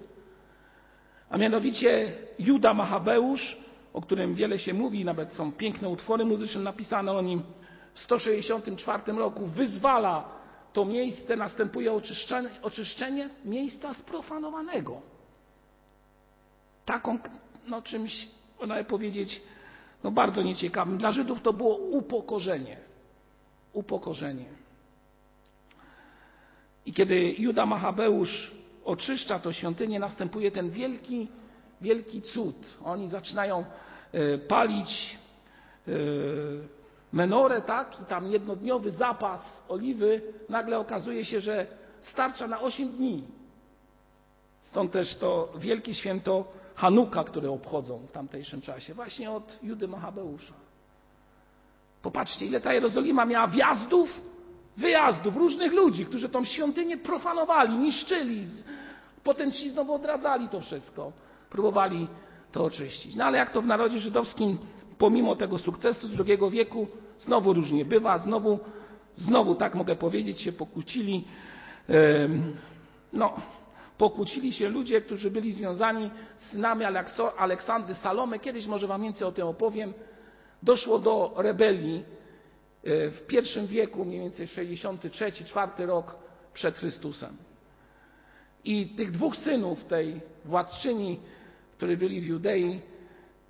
a 1.30 1.38
mianowicie 1.38 2.14
Juda 2.40 2.74
Machabeusz, 2.74 3.58
o 3.94 4.02
którym 4.02 4.36
wiele 4.36 4.60
się 4.60 4.74
mówi, 4.74 5.06
nawet 5.06 5.34
są 5.34 5.52
piękne 5.52 5.90
utwory 5.90 6.26
muzyczne 6.26 6.62
napisane 6.62 7.12
o 7.12 7.22
nim, 7.22 7.44
w 7.94 8.00
164 8.00 9.14
roku 9.14 9.48
wyzwala 9.48 10.30
to 10.74 10.86
miejsce, 10.86 11.36
następuje 11.36 11.94
oczyszczenie, 11.94 12.50
oczyszczenie 12.62 13.30
miejsca 13.46 13.94
sprofanowanego. 13.94 15.02
Taką, 16.86 17.18
no 17.68 17.82
czymś, 17.82 18.28
można 18.60 18.84
powiedzieć, 18.84 19.42
no 20.04 20.12
bardzo 20.12 20.42
nieciekawym. 20.42 20.98
Dla 20.98 21.12
Żydów 21.12 21.42
to 21.42 21.54
było 21.54 21.76
upokorzenie. 21.76 22.78
Upokorzenie. 23.74 24.46
I 26.86 26.94
kiedy 26.94 27.36
Juda 27.38 27.66
Machabeusz 27.66 28.52
oczyszcza 28.86 29.40
to 29.40 29.54
świątynię, 29.54 30.00
następuje 30.00 30.52
ten 30.52 30.70
wielki, 30.70 31.28
wielki 31.82 32.22
cud. 32.22 32.56
Oni 32.84 33.08
zaczynają 33.08 33.66
e, 34.12 34.38
palić 34.38 35.18
e, 35.88 35.92
menorę, 37.14 37.62
tak, 37.62 38.02
i 38.02 38.06
tam 38.06 38.32
jednodniowy 38.32 38.92
zapas 38.92 39.64
oliwy, 39.70 40.22
nagle 40.50 40.80
okazuje 40.80 41.26
się, 41.26 41.42
że 41.42 41.68
starcza 42.02 42.48
na 42.48 42.62
8 42.62 42.90
dni. 42.90 43.24
Stąd 44.62 44.92
też 44.92 45.16
to 45.16 45.54
wielkie 45.58 45.94
święto 45.94 46.46
Hanuka, 46.76 47.24
które 47.24 47.52
obchodzą 47.52 47.98
w 47.98 48.12
tamtejszym 48.12 48.62
czasie, 48.62 48.94
właśnie 48.94 49.32
od 49.32 49.60
Judy 49.64 49.88
Machabeusza. 49.88 50.54
Popatrzcie, 52.02 52.46
ile 52.46 52.62
ta 52.62 52.74
Jerozolima 52.74 53.26
miała 53.26 53.48
wjazdów, 53.48 54.22
wyjazdów 54.78 55.36
różnych 55.36 55.74
ludzi, 55.74 56.06
którzy 56.06 56.30
tą 56.30 56.46
świątynię 56.46 56.98
profanowali, 56.98 57.78
niszczyli, 57.78 58.46
Potem 59.24 59.52
ci 59.52 59.70
znowu 59.70 59.94
odradzali 59.94 60.50
to 60.50 60.62
wszystko, 60.62 61.12
próbowali 61.50 62.08
to 62.52 62.64
oczyścić. 62.64 63.16
No 63.16 63.26
ale 63.26 63.38
jak 63.38 63.52
to 63.52 63.62
w 63.62 63.66
narodzie 63.66 64.00
żydowskim, 64.00 64.58
pomimo 64.98 65.36
tego 65.36 65.58
sukcesu 65.58 66.08
z 66.08 66.12
II 66.20 66.38
wieku, 66.52 66.88
znowu 67.20 67.54
różnie 67.54 67.86
bywa, 67.86 68.18
znowu, 68.18 68.60
znowu 69.16 69.56
tak 69.56 69.76
mogę 69.76 69.96
powiedzieć, 69.96 70.42
się 70.42 70.52
pokłócili. 70.52 71.28
No, 73.14 73.34
pokłócili 73.98 74.54
się 74.54 74.70
ludzie, 74.70 75.02
którzy 75.02 75.32
byli 75.32 75.54
związani 75.54 76.12
z 76.36 76.50
synami 76.50 76.86
Aleksandry 77.38 77.96
Salome. 77.96 78.40
Kiedyś 78.40 78.68
może 78.68 78.88
Wam 78.88 79.02
więcej 79.02 79.28
o 79.28 79.32
tym 79.32 79.48
opowiem. 79.48 79.94
Doszło 80.64 81.00
do 81.00 81.34
rebelii 81.38 82.04
w 82.84 83.22
pierwszym 83.28 83.68
wieku, 83.68 84.06
mniej 84.06 84.20
więcej 84.20 84.48
63-4 84.48 85.86
rok 85.86 86.16
przed 86.54 86.78
Chrystusem. 86.78 87.38
I 88.66 88.88
tych 88.88 89.12
dwóch 89.12 89.36
synów 89.36 89.86
tej 89.86 90.22
władczyni, 90.46 91.20
którzy 91.78 91.98
byli 91.98 92.22
w 92.22 92.26
Judei, 92.26 92.82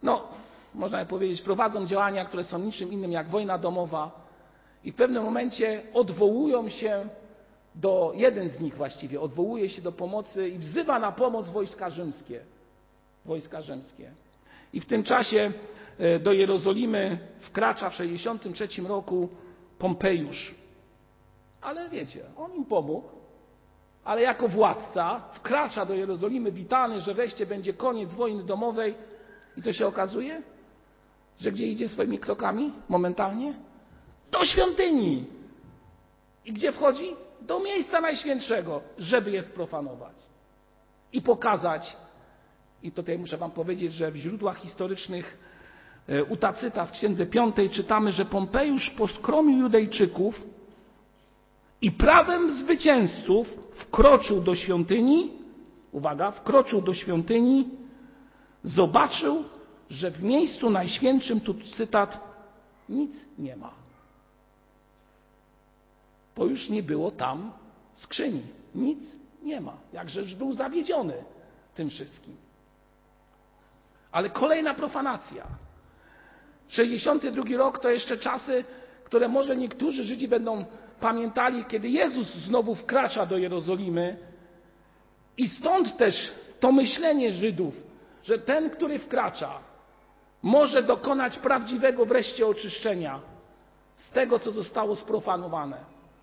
no, 0.03 0.27
można 0.75 1.06
powiedzieć, 1.06 1.42
prowadzą 1.42 1.86
działania, 1.86 2.25
które 2.25 2.44
są 2.44 2.60
niczym 2.60 2.92
innym 2.94 3.12
jak 3.12 3.30
wojna 3.30 3.58
domowa 3.58 4.24
i 4.84 4.92
w 4.92 4.96
pewnym 4.96 5.24
momencie 5.24 5.82
odwołują 5.94 6.70
się 6.70 7.08
do, 7.75 8.12
jeden 8.15 8.50
z 8.50 8.60
nich 8.60 8.75
właściwie, 8.75 9.22
odwołuje 9.22 9.70
się 9.70 9.82
do 9.82 9.92
pomocy 9.92 10.50
i 10.50 10.58
wzywa 10.58 11.00
na 11.00 11.12
pomoc 11.12 11.50
wojska 11.50 11.89
rzymskie. 11.89 12.39
Wojska 13.25 13.62
rzymskie. 13.62 14.12
I 14.74 14.82
w 14.82 14.86
tym 14.86 15.03
czasie 15.03 15.51
do 16.24 16.32
Jerozolimy 16.32 17.18
wkracza 17.39 17.89
w 17.89 17.96
63 17.96 18.82
roku 18.82 19.30
Pompejusz. 19.80 20.56
Ale 21.62 21.89
wiecie, 21.89 22.24
on 22.38 22.53
im 22.53 22.65
pomógł, 22.65 23.08
ale 24.03 24.22
jako 24.22 24.48
władca 24.48 25.22
wkracza 25.34 25.86
do 25.86 25.94
Jerozolimy 25.94 26.51
witany, 26.51 27.00
że 27.00 27.13
wreszcie 27.13 27.46
będzie 27.46 27.74
koniec 27.74 28.13
wojny 28.13 28.44
domowej. 28.44 28.96
I 29.58 29.62
co 29.62 29.74
się 29.74 29.88
okazuje? 29.88 30.42
Że 31.40 31.52
gdzie 31.52 31.68
idzie 31.68 31.90
swoimi 31.90 32.20
krokami 32.20 32.72
momentalnie? 32.90 33.54
Do 34.32 34.46
świątyni. 34.46 35.25
I 36.46 36.54
gdzie 36.54 36.72
wchodzi? 36.72 37.16
Do 37.42 37.60
miejsca 37.60 38.02
najświętszego, 38.02 38.82
żeby 38.98 39.32
je 39.32 39.44
sprofanować. 39.44 40.16
I 41.13 41.22
pokazać, 41.22 41.98
i 42.84 42.92
tutaj 42.92 43.20
muszę 43.20 43.38
Wam 43.38 43.52
powiedzieć, 43.52 43.94
że 43.94 44.12
w 44.12 44.16
źródłach 44.16 44.58
historycznych 44.58 45.38
u 46.30 46.38
Tacyta 46.38 46.86
w 46.86 46.92
Księdze 46.92 47.25
Piątej 47.25 47.70
czytamy, 47.70 48.12
że 48.12 48.25
Pompejusz 48.25 48.90
poskromił 48.90 49.60
Judejczyków 49.60 50.44
i 51.82 51.92
prawem 51.92 52.50
zwycięzców 52.50 53.48
wkroczył 53.75 54.42
do 54.42 54.56
świątyni, 54.56 55.32
uwaga, 55.92 56.32
wkroczył 56.32 56.82
do 56.82 56.94
świątyni, 56.94 57.70
zobaczył, 58.63 59.44
że 59.90 60.12
w 60.12 60.24
miejscu 60.24 60.70
najświętszym, 60.70 61.42
tu 61.42 61.54
cytat, 61.54 62.20
nic 62.90 63.12
nie 63.38 63.56
ma. 63.56 63.74
Bo 66.36 66.46
już 66.46 66.70
nie 66.70 66.84
było 66.84 67.12
tam 67.12 67.52
skrzyni. 67.94 68.42
Nic 68.75 69.16
nie 69.44 69.62
ma. 69.62 69.78
Jakżeż 69.94 70.36
był 70.36 70.54
zawiedziony 70.54 71.13
tym 71.75 71.90
wszystkim. 71.90 72.36
Ale 74.12 74.30
kolejna 74.30 74.74
profanacja. 74.74 75.48
62 76.68 77.58
rok 77.58 77.80
to 77.80 77.90
jeszcze 77.90 78.18
czasy, 78.18 78.66
które 79.04 79.28
może 79.28 79.56
niektórzy 79.56 80.04
Żydzi 80.04 80.28
będą 80.28 80.66
pamiętali, 81.00 81.66
kiedy 81.66 81.90
Jezus 81.90 82.36
znowu 82.36 82.75
wkracza 82.75 83.25
do 83.25 83.38
Jerozolimy. 83.38 84.18
I 85.38 85.48
stąd 85.48 85.98
też 85.98 86.32
to 86.60 86.72
myślenie 86.72 87.34
Żydów, 87.34 87.74
że 88.24 88.40
ten, 88.40 88.70
który 88.70 89.00
wkracza, 89.00 89.60
może 90.44 90.84
dokonać 90.84 91.38
prawdziwego 91.38 92.06
wreszcie 92.06 92.48
oczyszczenia 92.48 93.20
z 93.96 94.10
tego, 94.10 94.39
co 94.39 94.52
zostało 94.52 94.96
sprofanowane. 94.96 95.78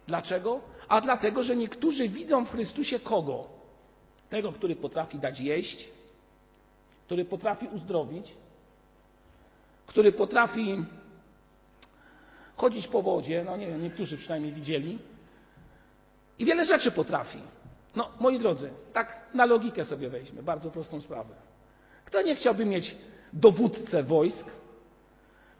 Dlaczego? 0.06 0.60
A 0.88 1.00
dlatego, 1.00 1.42
że 1.42 1.56
niektórzy 1.56 2.08
widzą 2.08 2.44
w 2.44 2.50
Chrystusie 2.50 3.00
kogo? 3.00 3.44
Tego, 4.28 4.52
który 4.52 4.76
potrafi 4.76 5.18
dać 5.18 5.40
jeść, 5.40 5.88
który 7.06 7.24
potrafi 7.24 7.66
uzdrowić, 7.66 8.34
który 9.86 10.12
potrafi 10.12 10.84
chodzić 12.56 12.88
po 12.88 13.02
wodzie, 13.02 13.44
no 13.44 13.56
nie 13.56 13.66
wiem, 13.66 13.82
niektórzy 13.82 14.16
przynajmniej 14.16 14.52
widzieli, 14.52 14.98
i 16.38 16.44
wiele 16.44 16.64
rzeczy 16.64 16.90
potrafi. 16.90 17.38
No, 17.96 18.10
moi 18.20 18.38
drodzy, 18.38 18.70
tak 18.92 19.20
na 19.34 19.44
logikę 19.44 19.84
sobie 19.84 20.08
weźmy, 20.08 20.42
bardzo 20.42 20.70
prostą 20.70 21.00
sprawę. 21.00 21.34
Kto 22.04 22.22
nie 22.22 22.34
chciałby 22.34 22.64
mieć 22.64 22.96
dowódcę 23.32 24.02
wojsk, 24.02 24.46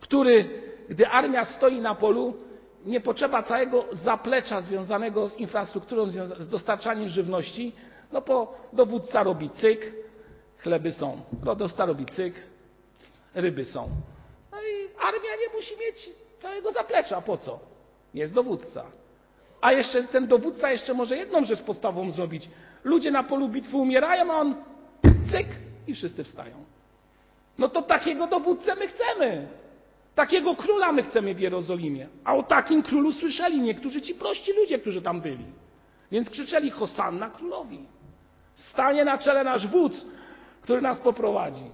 który, 0.01 0.49
gdy 0.89 1.09
armia 1.09 1.45
stoi 1.45 1.81
na 1.81 1.95
polu, 1.95 2.35
nie 2.85 3.01
potrzeba 3.01 3.43
całego 3.43 3.85
zaplecza 3.93 4.61
związanego 4.61 5.29
z 5.29 5.37
infrastrukturą, 5.37 6.11
z 6.39 6.49
dostarczaniem 6.49 7.09
żywności, 7.09 7.73
no 8.13 8.21
bo 8.21 8.59
dowódca 8.73 9.23
robi 9.23 9.51
cyk, 9.51 9.93
chleby 10.59 10.93
są. 10.93 11.21
Dowódca 11.33 11.87
robi 11.87 12.07
cyk, 12.07 12.35
ryby 13.35 13.65
są. 13.65 13.89
No 14.53 14.59
i 14.59 14.89
armia 14.99 15.31
nie 15.41 15.57
musi 15.57 15.75
mieć 15.81 16.11
całego 16.43 16.73
zaplecza. 16.73 17.21
Po 17.21 17.37
co? 17.37 17.61
Jest 18.15 18.35
dowódca. 18.35 18.85
A 19.61 19.73
jeszcze 19.73 20.05
ten 20.05 20.27
dowódca 20.27 20.71
jeszcze 20.71 20.95
może 20.95 21.17
jedną 21.17 21.45
rzecz 21.45 21.63
podstawową 21.63 22.11
zrobić. 22.11 22.51
Ludzie 22.85 23.11
na 23.11 23.23
polu 23.23 23.49
bitwy 23.49 23.77
umierają, 23.77 24.33
a 24.33 24.41
on 24.41 24.55
cyk 25.31 25.47
i 25.87 25.95
wszyscy 25.95 26.25
wstają. 26.25 26.65
No 27.61 27.69
to 27.69 27.83
takiego 27.83 28.27
dowódcę 28.27 28.75
my 28.75 28.89
chcemy. 28.89 29.49
Takiego 30.15 30.57
króla 30.57 30.93
my 30.93 31.03
chcemy 31.03 31.35
w 31.35 31.41
Jerozolimie. 31.41 32.09
A 32.25 32.35
o 32.35 32.43
takim 32.43 32.83
królu 32.83 33.13
słyszeli 33.13 33.61
niektórzy 33.61 34.01
ci 34.01 34.15
prości 34.15 34.53
ludzie, 34.53 34.79
którzy 34.79 35.03
tam 35.03 35.21
byli. 35.21 35.45
Więc 36.13 36.31
krzyczeli 36.31 36.71
Hosanna 36.71 37.31
królowi. 37.31 37.79
Stanie 38.55 39.05
na 39.05 39.19
czele 39.19 39.45
nasz 39.45 39.67
wódz, 39.67 40.07
który 40.63 40.83
nas 40.83 41.01
poprowadzi. 41.01 41.65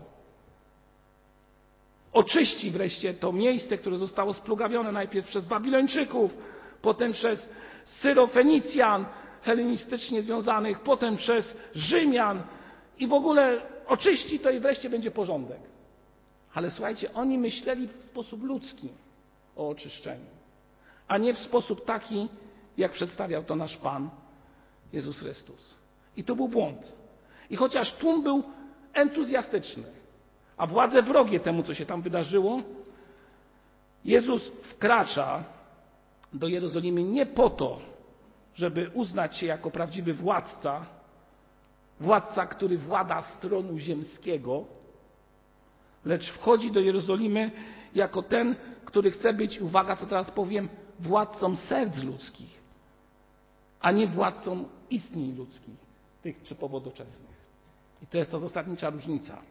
Oczyści 2.13 2.71
wreszcie 2.71 3.15
to 3.15 3.33
miejsce, 3.33 3.79
które 3.79 3.97
zostało 3.97 4.35
splugawione 4.35 4.93
najpierw 4.93 5.27
przez 5.27 5.45
Babilończyków, 5.45 6.37
potem 6.83 7.13
przez 7.13 7.49
Syrofenicjan 7.85 9.07
helenistycznie 9.43 10.23
związanych, 10.23 10.81
potem 10.81 11.17
przez 11.17 11.55
Rzymian 11.75 12.43
i 12.99 13.07
w 13.07 13.13
ogóle 13.13 13.61
oczyści 13.87 14.39
to 14.39 14.51
i 14.51 14.61
wreszcie 14.61 14.91
będzie 14.91 15.11
porządek. 15.11 15.76
Ale 16.57 16.71
słuchajcie, 16.71 17.15
oni 17.15 17.39
myśleli 17.39 17.89
w 17.89 18.03
sposób 18.03 18.43
ludzki 18.43 18.89
o 19.57 19.69
oczyszczeniu, 19.69 20.31
a 21.09 21.19
nie 21.19 21.35
w 21.35 21.39
sposób 21.39 21.85
taki, 21.85 22.29
jak 22.77 22.93
przedstawiał 22.93 23.45
to 23.45 23.57
nasz 23.57 23.77
Pan 23.77 24.11
Jezus 24.93 25.19
Chrystus. 25.19 25.75
I 26.17 26.25
to 26.25 26.37
był 26.37 26.49
błąd. 26.49 26.93
I 27.51 27.57
chociaż 27.57 27.93
tłum 27.93 28.23
był 28.23 28.43
entuzjastyczny, 28.93 29.85
a 30.57 30.67
władze 30.67 31.03
wrogie 31.03 31.41
temu, 31.41 31.63
co 31.63 31.75
się 31.75 31.87
tam 31.87 32.03
wydarzyło, 32.03 32.63
Jezus 34.05 34.49
wkracza 34.63 35.45
do 36.33 36.49
Jerozolimy 36.49 37.03
nie 37.03 37.27
po 37.27 37.51
to, 37.51 37.79
żeby 38.55 38.91
uznać 38.95 39.37
się 39.37 39.47
jako 39.47 39.71
prawdziwy 39.71 40.15
władca, 40.15 40.87
władca, 42.01 42.47
który 42.47 42.79
włada 42.79 43.23
z 43.23 43.39
tronu 43.41 43.79
ziemskiego, 43.79 44.76
lecz 46.07 46.31
wchodzi 46.31 46.71
do 46.73 46.81
Jerozolimy 46.81 47.51
jako 47.95 48.23
ten, 48.23 48.57
który 48.85 49.11
chce 49.11 49.33
być, 49.33 49.61
uwaga, 49.61 49.97
co 49.97 50.07
teraz 50.07 50.31
powiem, 50.31 50.69
władcą 51.01 51.57
serc 51.57 52.03
ludzkich, 52.03 52.61
a 53.81 53.93
nie 53.93 54.07
władcą 54.07 54.69
istnień 54.91 55.37
ludzkich, 55.37 55.75
tych 56.23 56.43
typowo 56.43 56.81
doczesnych. 56.81 57.37
I 58.03 58.07
to 58.07 58.19
jest 58.19 58.31
ta 58.31 58.39
zasadnicza 58.39 58.91
różnica. 58.91 59.43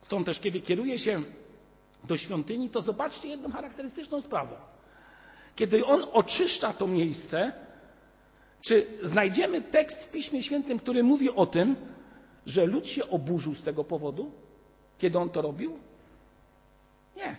Stąd 0.00 0.26
też, 0.26 0.40
kiedy 0.40 0.60
kieruje 0.60 0.98
się 0.98 1.22
do 2.04 2.16
świątyni, 2.16 2.70
to 2.70 2.82
zobaczcie 2.82 3.28
jedną 3.28 3.50
charakterystyczną 3.50 4.20
sprawę. 4.20 4.56
Kiedy 5.56 5.86
on 5.86 6.04
oczyszcza 6.12 6.72
to 6.72 6.86
miejsce, 6.86 7.52
czy 8.60 8.86
znajdziemy 9.02 9.62
tekst 9.62 10.04
w 10.04 10.10
Piśmie 10.10 10.42
Świętym, 10.42 10.78
który 10.78 11.02
mówi 11.02 11.30
o 11.30 11.46
tym, 11.46 11.76
że 12.46 12.66
lud 12.66 12.86
się 12.86 13.08
oburzył 13.08 13.54
z 13.54 13.62
tego 13.62 13.84
powodu, 13.84 14.32
kiedy 15.02 15.18
on 15.18 15.30
to 15.30 15.42
robił? 15.42 15.78
Nie. 17.16 17.36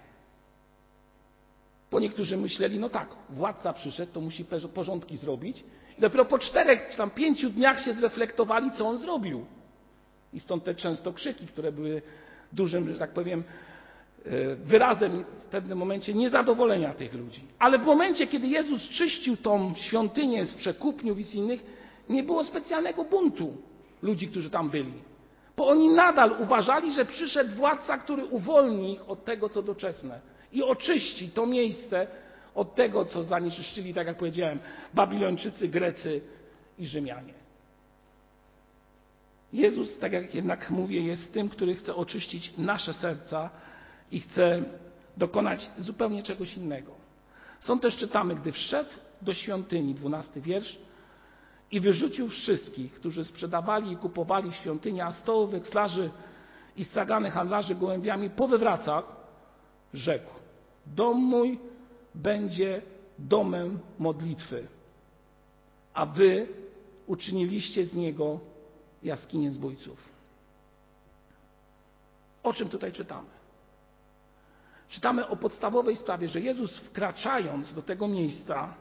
Bo 1.91 1.99
niektórzy 1.99 2.38
myśleli, 2.38 2.80
no 2.80 2.89
tak, 2.89 3.08
władca 3.30 3.73
przyszedł, 3.73 4.12
to 4.13 4.21
musi 4.21 4.45
porządki 4.73 5.17
zrobić. 5.17 5.63
I 5.97 6.02
dopiero 6.02 6.26
po 6.26 6.39
czterech 6.39 6.88
czy 6.91 6.97
tam 6.97 7.12
pięciu 7.12 7.49
dniach 7.49 7.80
się 7.80 7.93
zreflektowali, 7.93 8.71
co 8.71 8.88
on 8.88 8.97
zrobił. 8.97 9.45
I 10.34 10.39
stąd 10.39 10.63
te 10.63 10.76
często 10.76 11.13
krzyki, 11.13 11.47
które 11.47 11.71
były 11.71 12.02
dużym, 12.54 12.93
że 12.93 12.99
tak 12.99 13.12
powiem, 13.12 13.43
wyrazem 14.56 15.23
w 15.23 15.45
pewnym 15.45 15.78
momencie 15.78 16.13
niezadowolenia 16.13 16.93
tych 16.93 17.13
ludzi. 17.13 17.41
Ale 17.60 17.80
w 17.80 17.86
momencie, 17.86 18.28
kiedy 18.28 18.47
Jezus 18.47 18.82
czyścił 18.89 19.38
tą 19.38 19.76
świątynię 19.76 20.45
z 20.45 20.54
przekupniów 20.54 21.19
i 21.19 21.23
z 21.23 21.36
innych, 21.36 21.65
nie 22.10 22.23
było 22.23 22.43
specjalnego 22.43 23.06
buntu. 23.06 23.58
ludzi, 24.02 24.28
którzy 24.28 24.49
tam 24.49 24.69
byli. 24.69 25.12
Bo 25.58 25.68
oni 25.68 25.89
nadal 25.89 26.36
uważali, 26.42 26.94
że 26.94 27.06
przyszedł 27.06 27.56
władca, 27.56 27.98
który 27.98 28.26
uwolni 28.26 28.94
ich 28.94 29.10
od 29.10 29.26
tego, 29.26 29.50
co 29.50 29.63
doczesne 29.63 30.20
i 30.54 30.63
oczyści 30.63 31.30
to 31.30 31.46
miejsce 31.46 32.08
od 32.56 32.76
tego, 32.76 33.06
co 33.06 33.24
zanieczyszczyli, 33.24 33.94
tak 33.94 34.08
jak 34.08 34.18
powiedziałem, 34.18 34.60
Babilończycy, 34.94 35.68
Grecy 35.68 36.22
i 36.80 36.86
Rzymianie. 36.86 37.34
Jezus, 39.54 40.00
tak 40.00 40.13
jak 40.13 40.36
jednak 40.36 40.70
mówię, 40.70 41.02
jest 41.02 41.34
tym, 41.34 41.50
który 41.50 41.76
chce 41.76 41.96
oczyścić 41.96 42.54
nasze 42.58 42.94
serca 42.94 43.50
i 44.12 44.20
chce 44.20 44.63
dokonać 45.18 45.70
zupełnie 45.78 46.24
czegoś 46.24 46.58
innego. 46.58 46.92
Stąd 47.60 47.82
też 47.82 47.98
czytamy, 47.98 48.36
gdy 48.36 48.52
wszedł 48.52 48.89
do 49.22 49.34
świątyni, 49.34 49.94
dwunasty 49.96 50.42
wiersz, 50.42 50.78
i 51.73 51.79
wyrzucił 51.79 52.29
wszystkich, 52.29 52.93
którzy 52.93 53.25
sprzedawali 53.25 53.91
i 53.91 53.97
kupowali 53.97 54.51
w 54.51 54.55
świątyni, 54.55 55.01
a 55.01 55.12
stołów, 55.12 55.51
wekslarzy 55.51 56.12
i 56.77 56.86
straganych 56.86 57.33
handlarzy 57.33 57.75
gołębiami 57.75 58.29
powywracał, 58.29 59.03
rzekł, 59.93 60.31
dom 60.86 61.17
mój 61.17 61.59
będzie 62.15 62.81
domem 63.19 63.79
modlitwy, 63.99 64.67
a 65.93 66.05
wy 66.05 66.47
uczyniliście 67.07 67.86
z 67.86 67.93
niego 67.93 68.39
jaskinię 69.03 69.51
zbójców. 69.51 70.09
O 72.43 72.53
czym 72.53 72.69
tutaj 72.69 72.91
czytamy? 72.91 73.29
Czytamy 74.89 75.27
o 75.27 75.36
podstawowej 75.36 75.95
sprawie, 75.95 76.27
że 76.27 76.41
Jezus 76.41 76.77
wkraczając 76.77 77.73
do 77.73 77.81
tego 77.81 78.07
miejsca, 78.07 78.73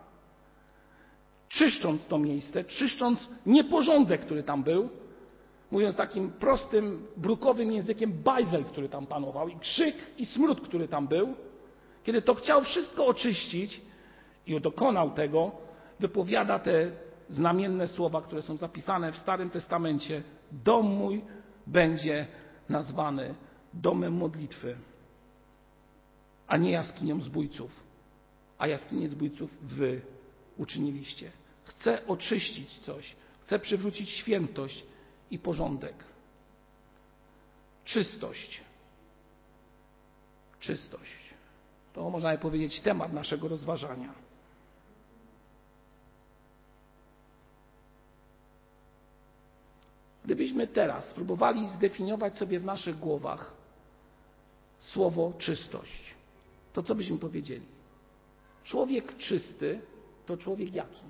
czyszcząc 1.53 2.07
to 2.07 2.19
miejsce, 2.19 2.65
czyszcząc 2.65 3.29
nieporządek, 3.47 4.21
który 4.21 4.43
tam 4.43 4.63
był, 4.63 4.89
mówiąc 5.71 5.97
takim 5.97 6.31
prostym, 6.31 7.07
brukowym 7.17 7.73
językiem, 7.73 8.13
bajzel, 8.13 8.65
który 8.65 8.89
tam 8.89 9.07
panował, 9.07 9.49
i 9.49 9.59
krzyk 9.59 9.97
i 10.19 10.27
smród, 10.27 10.61
który 10.61 10.89
tam 10.89 11.09
był, 11.09 11.35
kiedy 12.05 12.23
to 12.23 12.35
chciał 12.35 12.65
wszystko 12.65 13.07
oczyścić 13.07 13.81
i 14.47 14.61
dokonał 14.61 15.11
tego, 15.11 15.53
wypowiada 16.01 16.59
te 16.59 16.91
znamienne 17.29 17.87
słowa, 17.87 18.23
które 18.23 18.43
są 18.43 18.57
zapisane 18.57 19.13
w 19.13 19.19
Starym 19.19 19.51
Testamencie: 19.51 20.23
Dom 20.53 20.87
mój 20.87 21.25
będzie 21.67 22.27
nazwany 22.69 23.35
domem 23.75 24.13
modlitwy, 24.13 24.77
a 26.47 26.57
nie 26.57 26.71
jaskinią 26.71 27.21
zbójców. 27.21 27.93
A 28.59 28.67
jaskinię 28.67 29.09
zbójców 29.09 29.51
wy 29.63 30.01
uczyniliście. 30.59 31.42
Chcę 31.65 32.07
oczyścić 32.07 32.79
coś, 32.79 33.17
chcę 33.41 33.59
przywrócić 33.59 34.11
świętość 34.11 34.85
i 35.31 35.39
porządek. 35.39 35.95
Czystość. 37.85 38.61
Czystość. 40.61 41.13
To 41.93 42.11
można 42.11 42.37
powiedzieć 42.39 42.81
temat 42.81 43.13
naszego 43.13 43.49
rozważania. 43.49 44.15
Gdybyśmy 50.25 50.67
teraz 50.67 51.09
spróbowali 51.09 51.69
zdefiniować 51.69 52.37
sobie 52.37 52.61
w 52.61 52.65
naszych 52.65 52.99
głowach 52.99 53.55
słowo 54.79 55.33
czystość, 55.39 56.15
to 56.73 56.83
co 56.83 56.95
byśmy 56.95 57.19
powiedzieli? 57.19 57.67
Człowiek 58.65 59.17
czysty 59.17 59.81
to 60.27 60.37
człowiek 60.37 60.75
jaki? 60.75 61.03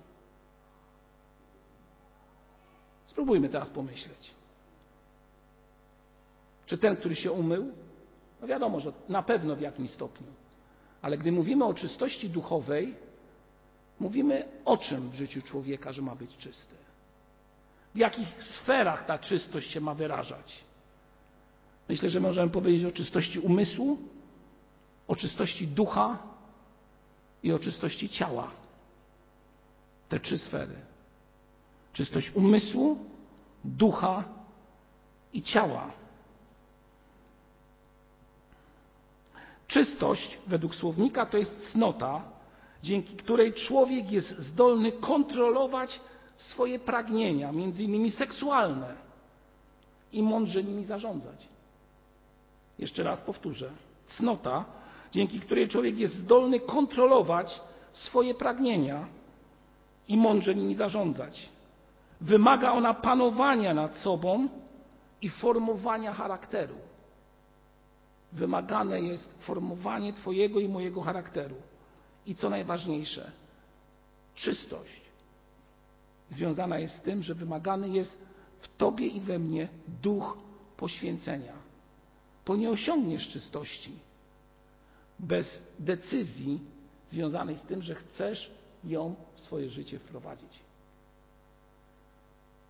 Spróbujmy 3.13 3.49
teraz 3.49 3.71
pomyśleć. 3.71 4.31
Czy 6.67 6.79
ten, 6.79 6.97
który 6.97 7.17
się 7.17 7.33
umył? 7.33 7.73
No 8.41 8.47
wiadomo, 8.47 8.81
że 8.81 8.93
na 9.09 9.23
pewno 9.23 9.57
w 9.57 9.61
jakimś 9.61 9.91
stopniu. 9.91 10.27
Ale 11.03 11.19
gdy 11.19 11.33
mówimy 11.33 11.65
o 11.65 11.75
czystości 11.75 12.31
duchowej, 12.31 12.95
mówimy 14.01 14.49
o 14.65 14.77
czym 14.77 15.11
w 15.11 15.15
życiu 15.15 15.43
człowieka, 15.43 15.93
że 15.93 16.03
ma 16.03 16.15
być 16.15 16.37
czysty? 16.37 16.75
W 17.95 17.99
jakich 17.99 18.43
sferach 18.43 19.07
ta 19.07 19.19
czystość 19.19 19.71
się 19.71 19.81
ma 19.81 19.95
wyrażać? 19.95 20.65
Myślę, 21.89 22.11
że 22.11 22.21
możemy 22.21 22.51
powiedzieć 22.51 22.85
o 22.85 22.93
czystości 22.93 23.39
umysłu, 23.39 23.99
o 25.09 25.17
czystości 25.17 25.69
ducha 25.69 26.19
i 27.43 27.53
o 27.53 27.59
czystości 27.59 28.09
ciała. 28.09 28.51
Te 30.09 30.21
trzy 30.21 30.39
sfery. 30.39 30.92
Czystość 31.93 32.31
umysłu, 32.35 32.99
ducha 33.65 34.25
i 35.33 35.43
ciała. 35.43 35.91
Czystość, 39.67 40.39
według 40.47 40.75
słownika, 40.75 41.27
to 41.27 41.39
jest 41.39 41.71
cnota, 41.71 42.23
dzięki 42.83 43.17
której 43.17 43.55
człowiek 43.55 44.13
jest 44.13 44.39
zdolny 44.39 44.93
kontrolować 44.93 46.01
swoje 46.37 46.79
pragnienia, 46.79 47.53
między 47.53 47.83
innymi 47.83 48.11
seksualne, 48.11 48.95
i 50.13 50.23
mądrze 50.23 50.63
nimi 50.65 50.85
zarządzać. 50.85 51.49
Jeszcze 52.79 53.03
raz 53.03 53.21
powtórzę. 53.21 53.71
Cnota, 54.07 54.65
dzięki 55.13 55.41
której 55.41 55.69
człowiek 55.69 55.99
jest 55.99 56.15
zdolny 56.15 56.61
kontrolować 56.61 57.61
swoje 57.93 58.35
pragnienia 58.35 59.07
i 60.09 60.17
mądrze 60.17 60.55
nimi 60.55 60.75
zarządzać. 60.75 61.49
Wymaga 62.23 62.73
ona 62.73 62.95
panowania 62.95 63.75
nad 63.75 63.97
sobą 63.97 64.49
i 65.23 65.29
formowania 65.29 66.13
charakteru. 66.13 66.75
Wymagane 68.33 69.01
jest 69.01 69.43
formowanie 69.43 70.13
Twojego 70.13 70.61
i 70.61 70.69
mojego 70.69 71.03
charakteru. 71.03 71.57
I 72.27 72.35
co 72.35 72.51
najważniejsze, 72.51 73.31
czystość 74.35 75.03
związana 76.31 76.79
jest 76.79 76.97
z 76.97 77.01
tym, 77.01 77.23
że 77.23 77.35
wymagany 77.35 77.89
jest 77.89 78.19
w 78.61 78.77
Tobie 78.77 79.07
i 79.07 79.21
we 79.21 79.39
mnie 79.39 79.69
duch 80.03 80.39
poświęcenia. 80.77 81.53
Bo 82.47 82.57
nie 82.57 82.71
osiągniesz 82.71 83.29
czystości 83.29 83.93
bez 85.19 85.63
decyzji 85.79 86.61
związanej 87.09 87.57
z 87.57 87.63
tym, 87.63 87.83
że 87.83 87.95
chcesz 87.95 88.51
ją 88.85 89.15
w 89.35 89.41
swoje 89.41 89.71
życie 89.71 89.99
wprowadzić. 89.99 90.59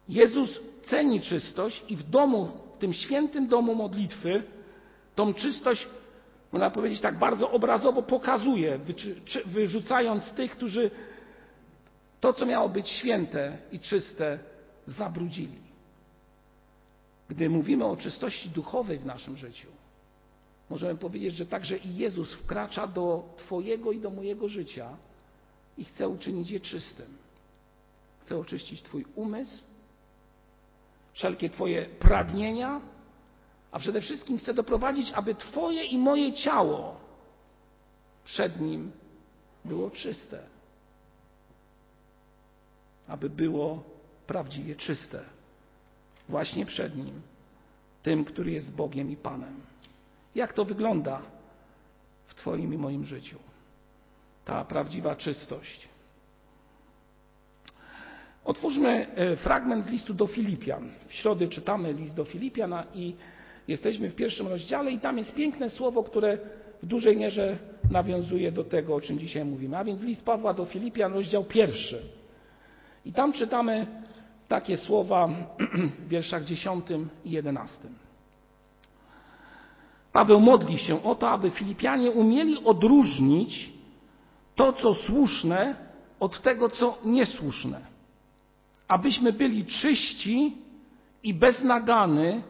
Jezus 0.08 0.60
ceni 0.82 1.20
czystość 1.20 1.84
i 1.88 1.96
w 1.96 2.02
domu, 2.02 2.48
w 2.74 2.78
tym 2.78 2.92
świętym 2.92 3.48
domu 3.48 3.74
modlitwy, 3.74 4.42
tą 5.14 5.34
czystość, 5.34 5.86
można 6.52 6.70
powiedzieć 6.70 7.00
tak 7.00 7.18
bardzo 7.18 7.50
obrazowo 7.50 8.02
pokazuje, 8.02 8.78
wyrzucając 9.46 10.32
tych, 10.32 10.52
którzy 10.52 10.90
to, 12.20 12.32
co 12.32 12.46
miało 12.46 12.68
być 12.68 12.88
święte 12.88 13.58
i 13.72 13.80
czyste, 13.80 14.38
zabrudzili. 14.86 15.62
Gdy 17.28 17.50
mówimy 17.50 17.84
o 17.84 17.96
czystości 17.96 18.50
duchowej 18.50 18.98
w 18.98 19.06
naszym 19.06 19.36
życiu, 19.36 19.68
możemy 20.70 20.98
powiedzieć, 20.98 21.34
że 21.34 21.46
także 21.46 21.76
i 21.76 21.96
Jezus 21.96 22.32
wkracza 22.32 22.86
do 22.86 23.24
Twojego 23.36 23.92
i 23.92 24.00
do 24.00 24.10
mojego 24.10 24.48
życia 24.48 24.96
i 25.78 25.84
chce 25.84 26.08
uczynić 26.08 26.50
je 26.50 26.60
czystym. 26.60 27.06
Chce 28.20 28.38
oczyścić 28.38 28.82
Twój 28.82 29.04
umysł, 29.14 29.62
wszelkie 31.12 31.50
Twoje 31.50 31.86
pragnienia, 31.86 32.80
a 33.72 33.78
przede 33.78 34.00
wszystkim 34.00 34.38
chce 34.38 34.54
doprowadzić, 34.54 35.12
aby 35.12 35.34
Twoje 35.34 35.84
i 35.84 35.98
moje 35.98 36.32
ciało 36.32 37.00
przed 38.24 38.60
Nim 38.60 38.92
było 39.64 39.90
czyste. 39.90 40.42
Aby 43.08 43.30
było 43.30 43.82
prawdziwie 44.26 44.76
czyste. 44.76 45.24
Właśnie 46.28 46.66
przed 46.66 46.96
Nim, 46.96 47.22
tym, 48.02 48.24
który 48.24 48.50
jest 48.50 48.74
Bogiem 48.74 49.10
i 49.10 49.16
Panem. 49.16 49.60
Jak 50.34 50.52
to 50.52 50.64
wygląda 50.64 51.22
w 52.26 52.34
Twoim 52.34 52.74
i 52.74 52.78
moim 52.78 53.04
życiu? 53.04 53.38
Ta 54.44 54.64
prawdziwa 54.64 55.16
czystość. 55.16 55.88
Otwórzmy 58.44 59.06
e, 59.16 59.36
fragment 59.36 59.84
z 59.84 59.88
listu 59.88 60.14
do 60.14 60.26
Filipian. 60.26 60.90
W 61.08 61.12
środę 61.12 61.48
czytamy 61.48 61.92
list 61.92 62.16
do 62.16 62.24
Filipian 62.24 62.74
i 62.94 63.14
jesteśmy 63.68 64.10
w 64.10 64.14
pierwszym 64.14 64.48
rozdziale 64.48 64.90
i 64.90 64.98
tam 64.98 65.18
jest 65.18 65.34
piękne 65.34 65.70
słowo, 65.70 66.02
które 66.02 66.38
w 66.82 66.86
dużej 66.86 67.16
mierze 67.16 67.58
nawiązuje 67.90 68.52
do 68.52 68.64
tego, 68.64 68.94
o 68.94 69.00
czym 69.00 69.18
dzisiaj 69.18 69.44
mówimy. 69.44 69.78
A 69.78 69.84
więc 69.84 70.02
list 70.02 70.24
Pawła 70.24 70.54
do 70.54 70.64
Filipian, 70.64 71.12
rozdział 71.12 71.44
pierwszy. 71.44 72.02
I 73.04 73.12
tam 73.12 73.32
czytamy 73.32 73.86
takie 74.48 74.76
słowa 74.76 75.28
w 75.98 76.08
wierszach 76.08 76.44
10 76.44 76.84
i 77.24 77.30
11. 77.30 77.78
Paweł 80.12 80.40
modli 80.40 80.78
się 80.78 81.02
o 81.02 81.14
to, 81.14 81.30
aby 81.30 81.50
Filipianie 81.50 82.10
umieli 82.10 82.64
odróżnić 82.64 83.70
to, 84.54 84.72
co 84.72 84.94
słuszne, 84.94 85.74
od 86.20 86.42
tego, 86.42 86.68
co 86.68 86.98
niesłuszne 87.04 87.91
abyśmy 88.92 89.32
byli 89.32 89.64
czyści 89.64 90.56
i 91.22 91.34
beznagany 91.34 92.42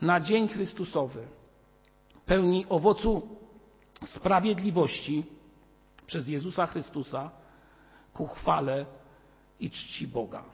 na 0.00 0.20
dzień 0.20 0.48
Chrystusowy, 0.48 1.26
pełni 2.26 2.66
owocu 2.68 3.28
sprawiedliwości 4.06 5.24
przez 6.06 6.28
Jezusa 6.28 6.66
Chrystusa 6.66 7.30
ku 8.12 8.26
chwale 8.26 8.86
i 9.60 9.70
czci 9.70 10.06
Boga. 10.06 10.44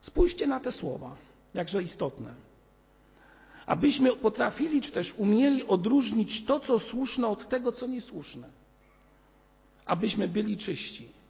Spójrzcie 0.00 0.46
na 0.46 0.60
te 0.60 0.72
słowa, 0.72 1.16
jakże 1.54 1.82
istotne. 1.82 2.34
Abyśmy 3.66 4.16
potrafili, 4.16 4.82
czy 4.82 4.92
też 4.92 5.14
umieli 5.16 5.66
odróżnić 5.66 6.44
to, 6.44 6.60
co 6.60 6.78
słuszne, 6.78 7.26
od 7.26 7.48
tego, 7.48 7.72
co 7.72 7.86
niesłuszne. 7.86 8.48
Abyśmy 9.86 10.28
byli 10.28 10.56
czyści. 10.56 11.23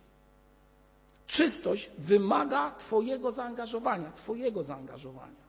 Czystość 1.26 1.90
wymaga 1.98 2.70
Twojego 2.70 3.32
zaangażowania, 3.32 4.12
Twojego 4.12 4.62
zaangażowania. 4.62 5.44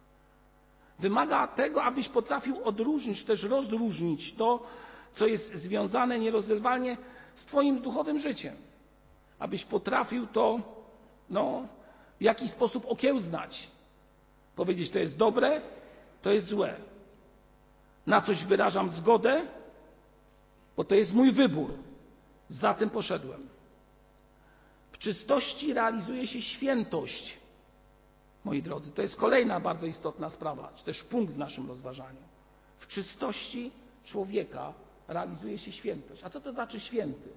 Wymaga 0.99 1.47
tego, 1.47 1.83
abyś 1.83 2.09
potrafił 2.09 2.63
odróżnić, 2.63 3.25
też 3.25 3.43
rozróżnić 3.43 4.35
to, 4.35 4.63
co 5.13 5.27
jest 5.27 5.53
związane 5.55 6.19
nierozerwalnie 6.19 6.97
z 7.35 7.45
Twoim 7.45 7.81
duchowym 7.81 8.19
życiem. 8.19 8.55
Abyś 9.39 9.65
potrafił 9.65 10.27
to 10.27 10.59
no, 11.29 11.67
w 12.19 12.21
jakiś 12.23 12.51
sposób 12.51 12.85
okiełznać. 12.87 13.67
Powiedzieć, 14.55 14.91
to 14.91 14.99
jest 14.99 15.17
dobre, 15.17 15.61
to 16.21 16.31
jest 16.31 16.47
złe. 16.47 16.75
Na 18.07 18.21
coś 18.21 18.45
wyrażam 18.45 18.89
zgodę, 18.89 19.47
bo 20.77 20.83
to 20.83 20.95
jest 20.95 21.13
mój 21.13 21.31
wybór. 21.31 21.73
Za 22.49 22.73
tym 22.73 22.89
poszedłem. 22.89 23.54
W 24.95 24.97
czystości 24.97 25.73
realizuje 25.73 26.27
się 26.27 26.41
świętość. 26.41 27.37
Moi 28.43 28.61
drodzy, 28.61 28.91
to 28.91 29.01
jest 29.01 29.15
kolejna 29.15 29.59
bardzo 29.59 29.87
istotna 29.87 30.29
sprawa, 30.29 30.73
czy 30.75 30.85
też 30.85 31.03
punkt 31.03 31.33
w 31.33 31.37
naszym 31.37 31.67
rozważaniu. 31.67 32.19
W 32.79 32.87
czystości 32.87 33.71
człowieka 34.03 34.73
realizuje 35.07 35.57
się 35.57 35.71
świętość. 35.71 36.23
A 36.23 36.29
co 36.29 36.41
to 36.41 36.51
znaczy 36.51 36.79
święty? 36.79 37.29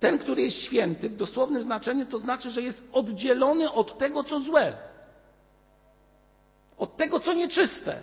Ten, 0.00 0.18
który 0.18 0.42
jest 0.42 0.56
święty, 0.56 1.08
w 1.08 1.16
dosłownym 1.16 1.62
znaczeniu, 1.62 2.06
to 2.06 2.18
znaczy, 2.18 2.50
że 2.50 2.62
jest 2.62 2.84
oddzielony 2.92 3.72
od 3.72 3.98
tego, 3.98 4.24
co 4.24 4.40
złe, 4.40 4.78
od 6.78 6.96
tego, 6.96 7.20
co 7.20 7.32
nieczyste. 7.32 8.02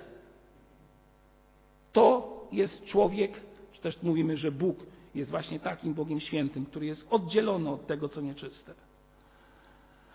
To 1.93 2.39
jest 2.51 2.85
człowiek, 2.85 3.41
czy 3.71 3.81
też 3.81 4.03
mówimy, 4.03 4.37
że 4.37 4.51
Bóg 4.51 4.77
jest 5.15 5.32
właśnie 5.32 5.60
takim 5.60 5.93
Bogiem 5.93 6.19
świętym, 6.19 6.65
który 6.65 6.86
jest 6.86 7.08
oddzielony 7.10 7.69
od 7.69 7.88
tego, 7.88 8.10
co 8.10 8.21
nieczyste. 8.21 8.74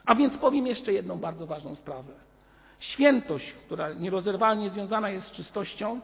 A 0.07 0.15
więc 0.15 0.37
powiem 0.37 0.67
jeszcze 0.67 0.93
jedną 0.93 1.19
bardzo 1.19 1.47
ważną 1.47 1.75
sprawę. 1.75 2.13
Świętość, 2.79 3.53
która 3.53 3.93
nierozerwalnie 3.93 4.71
związana 4.71 5.11
jest 5.11 5.27
z 5.27 5.33
czystością, 5.33 6.01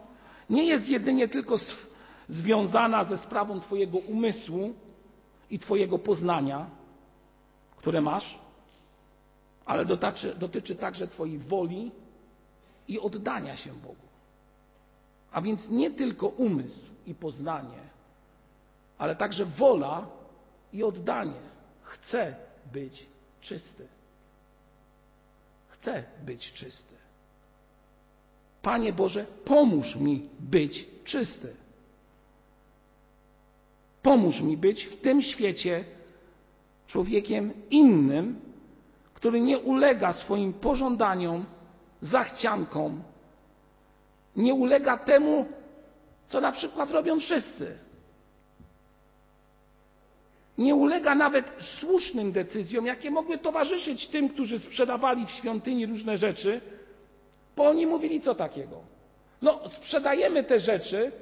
nie 0.50 0.64
jest 0.64 0.88
jedynie 0.88 1.28
tylko 1.28 1.56
związana 2.28 3.04
ze 3.04 3.16
sprawą 3.18 3.60
Twojego 3.60 3.98
umysłu 3.98 4.74
i 5.50 5.58
Twojego 5.58 5.98
poznania, 5.98 6.70
które 7.76 8.00
masz, 8.00 8.38
ale 9.64 9.84
dotyczy, 9.84 10.34
dotyczy 10.34 10.76
także 10.76 11.08
Twojej 11.08 11.38
woli 11.38 11.92
i 12.88 13.00
oddania 13.00 13.56
się 13.56 13.72
Bogu. 13.72 14.06
A 15.32 15.42
więc 15.42 15.70
nie 15.70 15.90
tylko 15.90 16.26
umysł 16.26 16.86
i 17.06 17.14
poznanie, 17.14 17.78
ale 19.02 19.16
także 19.16 19.44
wola 19.44 20.06
i 20.72 20.84
oddanie. 20.84 21.40
Chcę 21.82 22.34
być 22.72 23.06
czysty. 23.40 23.86
Chcę 25.68 26.04
być 26.24 26.52
czysty. 26.52 26.94
Panie 28.62 28.92
Boże, 28.92 29.26
pomóż 29.44 29.96
mi 29.96 30.28
być 30.40 30.86
czysty. 31.04 31.56
Pomóż 34.02 34.40
mi 34.40 34.56
być 34.56 34.84
w 34.84 35.00
tym 35.00 35.22
świecie 35.22 35.84
człowiekiem 36.86 37.52
innym, 37.70 38.40
który 39.14 39.40
nie 39.40 39.58
ulega 39.58 40.12
swoim 40.12 40.52
pożądaniom, 40.52 41.44
zachciankom, 42.00 43.02
nie 44.36 44.54
ulega 44.54 44.98
temu, 44.98 45.46
co 46.28 46.40
na 46.40 46.52
przykład 46.52 46.90
robią 46.90 47.20
wszyscy. 47.20 47.78
Nie 50.58 50.74
ulega 50.74 51.14
nawet 51.14 51.52
słusznym 51.80 52.32
decyzjom, 52.32 52.86
jakie 52.86 53.10
mogły 53.10 53.38
towarzyszyć 53.38 54.08
tym, 54.08 54.28
którzy 54.28 54.58
sprzedawali 54.58 55.26
w 55.26 55.30
świątyni 55.30 55.86
różne 55.86 56.16
rzeczy, 56.16 56.60
bo 57.56 57.68
oni 57.68 57.86
mówili 57.86 58.20
co 58.20 58.34
takiego? 58.34 58.80
No, 59.42 59.68
sprzedajemy 59.68 60.44
te 60.44 60.60
rzeczy 60.60 61.12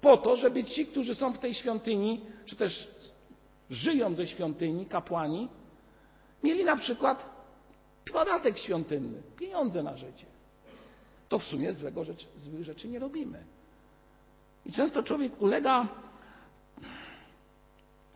po 0.00 0.16
to, 0.16 0.36
żeby 0.36 0.64
ci, 0.64 0.86
którzy 0.86 1.14
są 1.14 1.32
w 1.32 1.38
tej 1.38 1.54
świątyni, 1.54 2.20
czy 2.46 2.56
też 2.56 2.88
żyją 3.70 4.14
ze 4.14 4.26
świątyni, 4.26 4.86
kapłani, 4.86 5.48
mieli 6.42 6.64
na 6.64 6.76
przykład 6.76 7.34
podatek 8.12 8.58
świątynny, 8.58 9.22
pieniądze 9.38 9.82
na 9.82 9.96
życie. 9.96 10.26
To 11.28 11.38
w 11.38 11.44
sumie 11.44 11.72
złego 11.72 12.04
rzecz, 12.04 12.28
złych 12.36 12.64
rzeczy 12.64 12.88
nie 12.88 12.98
robimy. 12.98 13.44
I 14.66 14.72
często 14.72 15.02
człowiek 15.02 15.42
ulega 15.42 15.88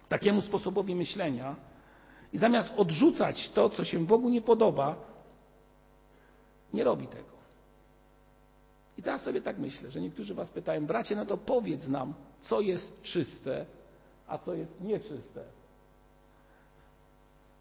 takiemu 0.08 0.42
sposobowi 0.42 0.94
myślenia 0.94 1.56
i 2.32 2.38
zamiast 2.38 2.72
odrzucać 2.76 3.50
to, 3.50 3.70
co 3.70 3.84
się 3.84 4.06
Bogu 4.06 4.28
nie 4.28 4.42
podoba, 4.42 4.96
nie 6.72 6.84
robi 6.84 7.08
tego. 7.08 7.38
I 8.98 9.02
teraz 9.02 9.22
sobie 9.22 9.42
tak 9.42 9.58
myślę, 9.58 9.90
że 9.90 10.00
niektórzy 10.00 10.34
Was 10.34 10.50
pytają, 10.50 10.86
bracie, 10.86 11.16
no 11.16 11.26
to 11.26 11.36
powiedz 11.36 11.88
nam, 11.88 12.14
co 12.40 12.60
jest 12.60 13.02
czyste, 13.02 13.66
a 14.26 14.38
co 14.38 14.54
jest 14.54 14.80
nieczyste. 14.80 15.44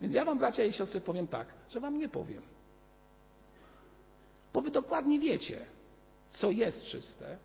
Więc 0.01 0.13
ja 0.13 0.25
Wam, 0.25 0.37
bracia 0.37 0.63
i 0.63 0.73
siostry, 0.73 1.01
powiem 1.01 1.27
tak, 1.27 1.47
że 1.69 1.79
Wam 1.79 1.97
nie 1.97 2.09
powiem. 2.09 2.41
Bo 4.53 4.61
Wy 4.61 4.71
dokładnie 4.71 5.19
wiecie, 5.19 5.65
co 6.29 6.51
jest 6.51 6.83
czyste, 6.83 7.37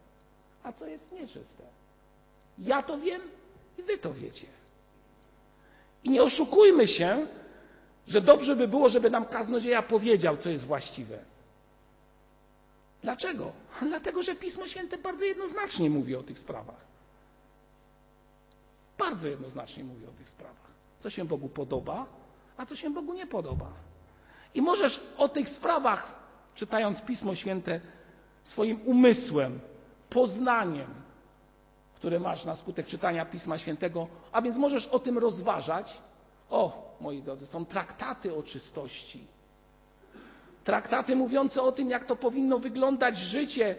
a 0.63 0.73
co 0.73 0.87
jest 0.87 1.13
nieczyste. 1.13 1.65
Ja 2.59 2.83
to 2.83 2.99
wiem 2.99 3.23
i 3.79 3.83
Wy 3.83 3.99
to 3.99 4.15
wiecie. 4.15 4.47
I 6.05 6.11
nie 6.11 6.23
oszukujmy 6.23 6.89
się, 6.89 7.27
że 8.09 8.21
dobrze 8.21 8.57
by 8.57 8.69
było, 8.69 8.89
żeby 8.89 9.11
nam 9.11 9.25
kaznodzieja 9.25 9.83
powiedział, 9.83 10.37
co 10.37 10.51
jest 10.51 10.65
właściwe. 10.65 11.19
Dlaczego? 13.03 13.53
Dlatego, 13.89 14.23
że 14.23 14.35
Pismo 14.35 14.67
Święte 14.67 14.99
bardzo 14.99 15.25
jednoznacznie 15.25 15.91
mówi 15.91 16.17
o 16.17 16.23
tych 16.23 16.39
sprawach. 16.39 16.93
Bardzo 18.99 19.29
jednoznacznie 19.29 19.85
mówi 19.85 20.07
o 20.07 20.11
tych 20.11 20.29
sprawach. 20.29 20.73
Co 21.01 21.11
się 21.11 21.25
Bogu 21.25 21.49
podoba, 21.49 22.07
a 22.57 22.67
co 22.67 22.77
się 22.77 22.91
Bogu 22.91 23.15
nie 23.15 23.27
podoba. 23.27 23.73
I 24.55 24.63
możesz 24.63 25.01
o 25.17 25.29
tych 25.29 25.49
sprawach, 25.49 26.15
czytając 26.55 27.01
Pismo 27.01 27.35
Święte, 27.35 27.81
swoim 28.43 28.81
umysłem, 28.87 29.61
poznaniem, 30.11 31.02
które 32.03 32.21
masz 32.21 32.45
na 32.45 32.55
skutek 32.55 32.87
czytania 32.87 33.27
Pisma 33.27 33.59
Świętego, 33.59 34.07
a 34.33 34.43
więc 34.43 34.57
możesz 34.57 34.87
o 34.87 34.99
tym 34.99 35.19
rozważać. 35.19 35.99
O, 36.51 36.95
moi 37.01 37.23
drodzy, 37.23 37.47
są 37.47 37.67
traktaty 37.67 38.35
o 38.37 38.43
czystości 38.43 39.27
Traktaty 40.65 41.17
mówiące 41.17 41.63
o 41.63 41.73
tym, 41.73 41.91
jak 41.91 42.05
to 42.05 42.17
powinno 42.17 42.59
wyglądać 42.59 43.17
życie 43.17 43.77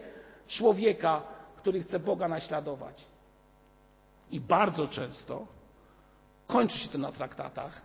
człowieka, 0.48 1.22
który 1.58 1.84
chce 1.84 2.00
Boga 2.00 2.28
naśladować. 2.28 3.06
I 4.32 4.40
bardzo 4.40 4.88
często 4.88 5.48
kończy 6.48 6.78
się 6.78 6.90
to 6.90 6.98
na 6.98 7.12
traktatach, 7.12 7.82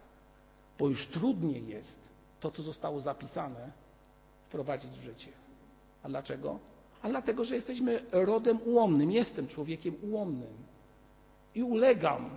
bo 0.78 0.88
już 0.88 1.06
trudniej 1.06 1.68
jest 1.68 2.08
to, 2.40 2.50
co 2.50 2.62
zostało 2.62 3.00
zapisane, 3.00 3.70
wprowadzić 4.48 4.90
w 4.90 5.02
życie. 5.02 5.32
A 6.02 6.08
dlaczego? 6.08 6.58
A 7.02 7.08
dlatego, 7.08 7.44
że 7.44 7.54
jesteśmy 7.54 8.02
rodem 8.12 8.58
ułomnym. 8.64 9.12
Jestem 9.12 9.48
człowiekiem 9.48 9.94
ułomnym. 10.02 10.52
I 11.54 11.62
ulegam, 11.62 12.30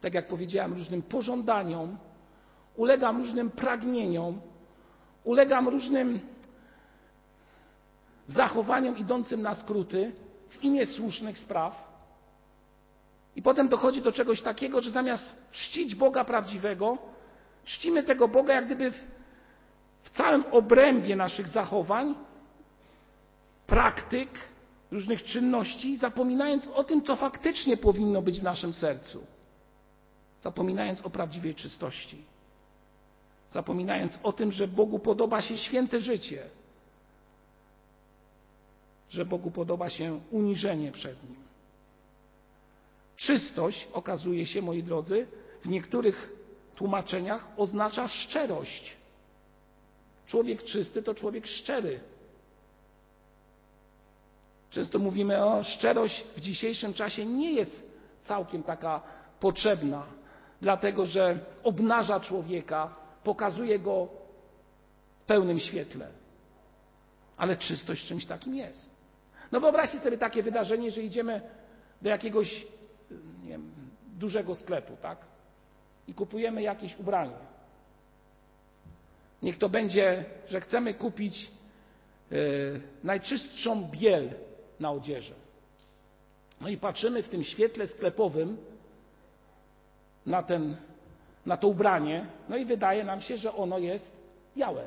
tak 0.00 0.14
jak 0.14 0.28
powiedziałem, 0.28 0.74
różnym 0.74 1.02
pożądaniom, 1.02 1.96
ulegam 2.76 3.16
różnym 3.16 3.50
pragnieniom, 3.50 4.40
ulegam 5.24 5.68
różnym 5.68 6.20
zachowaniom 8.26 8.98
idącym 8.98 9.42
na 9.42 9.54
skróty 9.54 10.12
w 10.48 10.64
imię 10.64 10.86
słusznych 10.86 11.38
spraw. 11.38 11.90
I 13.36 13.42
potem 13.42 13.68
dochodzi 13.68 14.02
do 14.02 14.12
czegoś 14.12 14.42
takiego, 14.42 14.80
że 14.80 14.90
zamiast 14.90 15.50
czcić 15.52 15.94
Boga 15.94 16.24
prawdziwego, 16.24 16.98
czcimy 17.64 18.02
tego 18.02 18.28
Boga 18.28 18.54
jak 18.54 18.66
gdyby 18.66 18.90
w, 18.90 18.96
w 20.02 20.10
całym 20.10 20.44
obrębie 20.50 21.16
naszych 21.16 21.48
zachowań, 21.48 22.14
praktyk, 23.70 24.30
różnych 24.90 25.22
czynności, 25.22 25.96
zapominając 25.96 26.66
o 26.66 26.84
tym, 26.84 27.02
co 27.02 27.16
faktycznie 27.16 27.76
powinno 27.76 28.22
być 28.22 28.40
w 28.40 28.42
naszym 28.42 28.72
sercu, 28.72 29.26
zapominając 30.42 31.00
o 31.00 31.10
prawdziwej 31.10 31.54
czystości. 31.54 32.24
zapominając 33.52 34.18
o 34.22 34.32
tym, 34.32 34.52
że 34.52 34.68
Bogu 34.68 34.98
podoba 34.98 35.40
się 35.42 35.58
święte 35.58 36.00
życie, 36.00 36.42
że 39.10 39.24
Bogu 39.24 39.50
podoba 39.50 39.90
się 39.90 40.20
uniżenie 40.30 40.92
przed 40.92 41.28
Nim. 41.28 41.36
Czystość, 43.16 43.88
okazuje 43.92 44.46
się, 44.46 44.62
moi 44.62 44.82
drodzy, 44.82 45.26
w 45.62 45.68
niektórych 45.68 46.32
tłumaczeniach 46.76 47.48
oznacza 47.56 48.08
szczerość. 48.08 48.96
Człowiek 50.26 50.62
czysty 50.62 51.02
to 51.02 51.14
człowiek 51.14 51.46
szczery. 51.46 52.00
Często 54.70 54.98
mówimy 54.98 55.44
o 55.44 55.64
szczerość 55.64 56.24
w 56.36 56.40
dzisiejszym 56.40 56.94
czasie 56.94 57.26
nie 57.26 57.52
jest 57.52 57.90
całkiem 58.22 58.62
taka 58.62 59.02
potrzebna, 59.40 60.02
dlatego 60.60 61.06
że 61.06 61.38
obnaża 61.62 62.20
człowieka, 62.20 62.94
pokazuje 63.24 63.78
go 63.78 64.08
w 65.22 65.24
pełnym 65.26 65.60
świetle. 65.60 66.08
Ale 67.36 67.56
czystość 67.56 68.06
czymś 68.06 68.26
takim 68.26 68.54
jest. 68.54 69.00
No 69.52 69.60
wyobraźcie 69.60 70.00
sobie 70.00 70.18
takie 70.18 70.42
wydarzenie, 70.42 70.90
że 70.90 71.02
idziemy 71.02 71.40
do 72.02 72.10
jakiegoś 72.10 72.66
wiem, 73.44 73.70
dużego 74.18 74.54
sklepu, 74.54 74.96
tak? 75.02 75.18
I 76.08 76.14
kupujemy 76.14 76.62
jakieś 76.62 76.98
ubranie. 76.98 77.36
Niech 79.42 79.58
to 79.58 79.68
będzie, 79.68 80.24
że 80.48 80.60
chcemy 80.60 80.94
kupić 80.94 81.50
yy, 82.30 82.80
najczystszą 83.04 83.88
biel 83.90 84.34
na 84.80 84.90
odzieży. 84.90 85.34
No 86.60 86.68
i 86.68 86.76
patrzymy 86.76 87.22
w 87.22 87.28
tym 87.28 87.44
świetle 87.44 87.86
sklepowym 87.86 88.56
na, 90.26 90.42
ten, 90.42 90.76
na 91.46 91.56
to 91.56 91.68
ubranie, 91.68 92.26
no 92.48 92.56
i 92.56 92.64
wydaje 92.64 93.04
nam 93.04 93.20
się, 93.20 93.36
że 93.36 93.54
ono 93.54 93.78
jest 93.78 94.12
białe. 94.56 94.84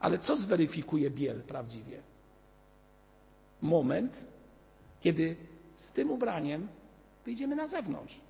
Ale 0.00 0.18
co 0.18 0.36
zweryfikuje 0.36 1.10
biel 1.10 1.42
prawdziwie? 1.42 2.02
Moment, 3.62 4.24
kiedy 5.00 5.36
z 5.76 5.92
tym 5.92 6.10
ubraniem 6.10 6.68
wyjdziemy 7.24 7.56
na 7.56 7.66
zewnątrz. 7.66 8.20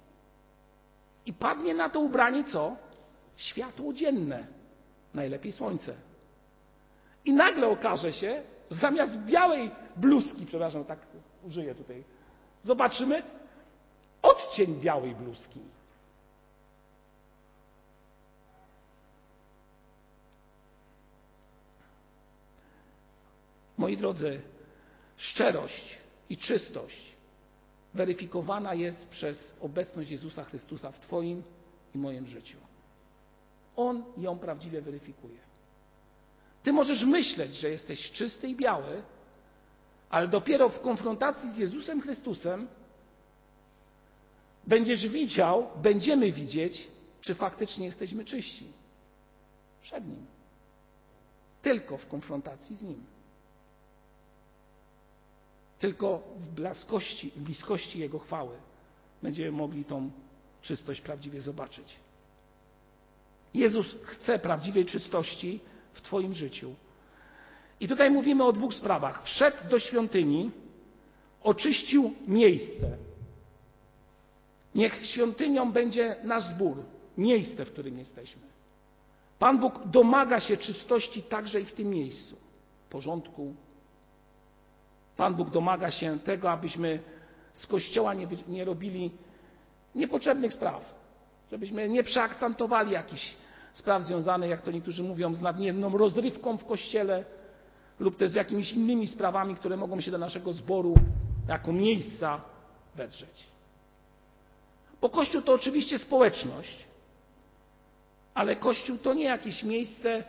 I 1.26 1.32
padnie 1.32 1.74
na 1.74 1.90
to 1.90 2.00
ubranie 2.00 2.44
co? 2.44 2.76
Światło 3.36 3.92
dzienne, 3.92 4.46
najlepiej 5.14 5.52
słońce. 5.52 5.94
I 7.24 7.32
nagle 7.32 7.68
okaże 7.68 8.12
się, 8.12 8.42
że 8.70 8.76
zamiast 8.76 9.16
białej 9.16 9.70
bluzki, 9.96 10.46
przepraszam, 10.46 10.84
tak 10.84 10.98
użyję 11.44 11.74
tutaj, 11.74 12.04
zobaczymy 12.62 13.22
odcień 14.22 14.80
białej 14.80 15.14
bluzki. 15.14 15.60
Moi 23.78 23.96
drodzy, 23.96 24.40
szczerość 25.16 25.98
i 26.30 26.36
czystość 26.36 27.16
weryfikowana 27.94 28.74
jest 28.74 29.08
przez 29.08 29.54
obecność 29.60 30.10
Jezusa 30.10 30.44
Chrystusa 30.44 30.92
w 30.92 31.00
Twoim 31.00 31.42
i 31.94 31.98
moim 31.98 32.26
życiu. 32.26 32.58
On 33.76 34.04
ją 34.16 34.38
prawdziwie 34.38 34.82
weryfikuje. 34.82 35.51
Ty 36.62 36.72
możesz 36.72 37.04
myśleć, 37.04 37.54
że 37.54 37.70
jesteś 37.70 38.10
czysty 38.12 38.48
i 38.48 38.56
biały, 38.56 39.02
ale 40.10 40.28
dopiero 40.28 40.68
w 40.68 40.80
konfrontacji 40.80 41.52
z 41.52 41.58
Jezusem 41.58 42.02
Chrystusem 42.02 42.68
będziesz 44.66 45.08
widział, 45.08 45.68
będziemy 45.82 46.32
widzieć, 46.32 46.88
czy 47.20 47.34
faktycznie 47.34 47.86
jesteśmy 47.86 48.24
czyści 48.24 48.66
przed 49.82 50.08
Nim. 50.08 50.26
Tylko 51.62 51.98
w 51.98 52.06
konfrontacji 52.06 52.76
z 52.76 52.82
Nim. 52.82 53.04
Tylko 55.78 56.22
w 56.36 56.48
bliskości 57.36 57.98
Jego 57.98 58.18
chwały 58.18 58.56
będziemy 59.22 59.52
mogli 59.52 59.84
tą 59.84 60.10
czystość 60.62 61.00
prawdziwie 61.00 61.40
zobaczyć. 61.40 61.96
Jezus 63.54 63.86
chce 64.04 64.38
prawdziwej 64.38 64.86
czystości 64.86 65.60
w 65.92 66.02
Twoim 66.02 66.34
życiu. 66.34 66.74
I 67.80 67.88
tutaj 67.88 68.10
mówimy 68.10 68.44
o 68.44 68.52
dwóch 68.52 68.74
sprawach. 68.74 69.24
Wszedł 69.24 69.56
do 69.70 69.78
świątyni, 69.78 70.50
oczyścił 71.42 72.14
miejsce. 72.26 72.96
Niech 74.74 75.06
świątynią 75.06 75.72
będzie 75.72 76.16
nasz 76.24 76.42
zbór, 76.42 76.76
miejsce, 77.18 77.64
w 77.64 77.72
którym 77.72 77.98
jesteśmy. 77.98 78.42
Pan 79.38 79.58
Bóg 79.58 79.86
domaga 79.86 80.40
się 80.40 80.56
czystości 80.56 81.22
także 81.22 81.60
i 81.60 81.64
w 81.64 81.72
tym 81.72 81.88
miejscu, 81.90 82.36
porządku, 82.90 83.54
Pan 85.16 85.34
Bóg 85.34 85.50
domaga 85.50 85.90
się 85.90 86.18
tego, 86.18 86.50
abyśmy 86.50 87.00
z 87.52 87.66
Kościoła 87.66 88.14
nie, 88.14 88.28
nie 88.48 88.64
robili 88.64 89.10
niepotrzebnych 89.94 90.52
spraw, 90.52 90.94
żebyśmy 91.50 91.88
nie 91.88 92.02
przeakcentowali 92.02 92.92
jakichś 92.92 93.34
spraw 93.72 94.02
związanych, 94.02 94.50
jak 94.50 94.62
to 94.62 94.70
niektórzy 94.70 95.02
mówią, 95.02 95.34
z 95.34 95.40
nadmierną 95.40 95.98
rozrywką 95.98 96.58
w 96.58 96.64
Kościele 96.64 97.24
lub 98.00 98.16
też 98.16 98.30
z 98.30 98.34
jakimiś 98.34 98.72
innymi 98.72 99.06
sprawami, 99.06 99.54
które 99.54 99.76
mogą 99.76 100.00
się 100.00 100.10
do 100.10 100.18
naszego 100.18 100.52
zboru 100.52 100.94
jako 101.48 101.72
miejsca 101.72 102.40
wedrzeć. 102.94 103.46
Bo 105.00 105.08
Kościół 105.08 105.42
to 105.42 105.52
oczywiście 105.52 105.98
społeczność, 105.98 106.86
ale 108.34 108.56
Kościół 108.56 108.98
to 108.98 109.14
nie 109.14 109.24
jakieś 109.24 109.62
miejsce, 109.62 110.24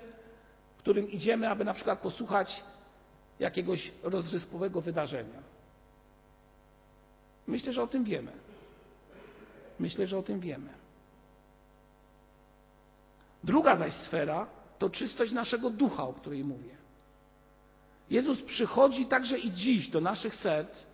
w 0.76 0.78
którym 0.78 1.12
idziemy, 1.12 1.50
aby 1.50 1.66
na 1.66 1.74
przykład 1.74 2.00
posłuchać 2.00 2.64
jakiegoś 3.40 3.92
rozryskowego 4.04 4.82
wydarzenia. 4.82 5.44
Myślę, 7.48 7.74
że 7.74 7.84
o 7.84 7.88
tym 7.88 8.04
wiemy. 8.04 8.32
Myślę, 9.80 10.08
że 10.08 10.18
o 10.18 10.24
tym 10.24 10.40
wiemy. 10.40 10.83
Druga 13.44 13.78
zaś 13.78 13.94
sfera 13.94 14.48
to 14.80 14.90
czystość 14.90 15.32
naszego 15.32 15.70
ducha, 15.70 16.04
o 16.04 16.14
której 16.14 16.44
mówię. 16.44 16.76
Jezus 18.10 18.42
przychodzi 18.42 19.06
także 19.06 19.40
i 19.40 19.52
dziś 19.52 19.90
do 19.90 20.02
naszych 20.02 20.36
serc 20.36 20.86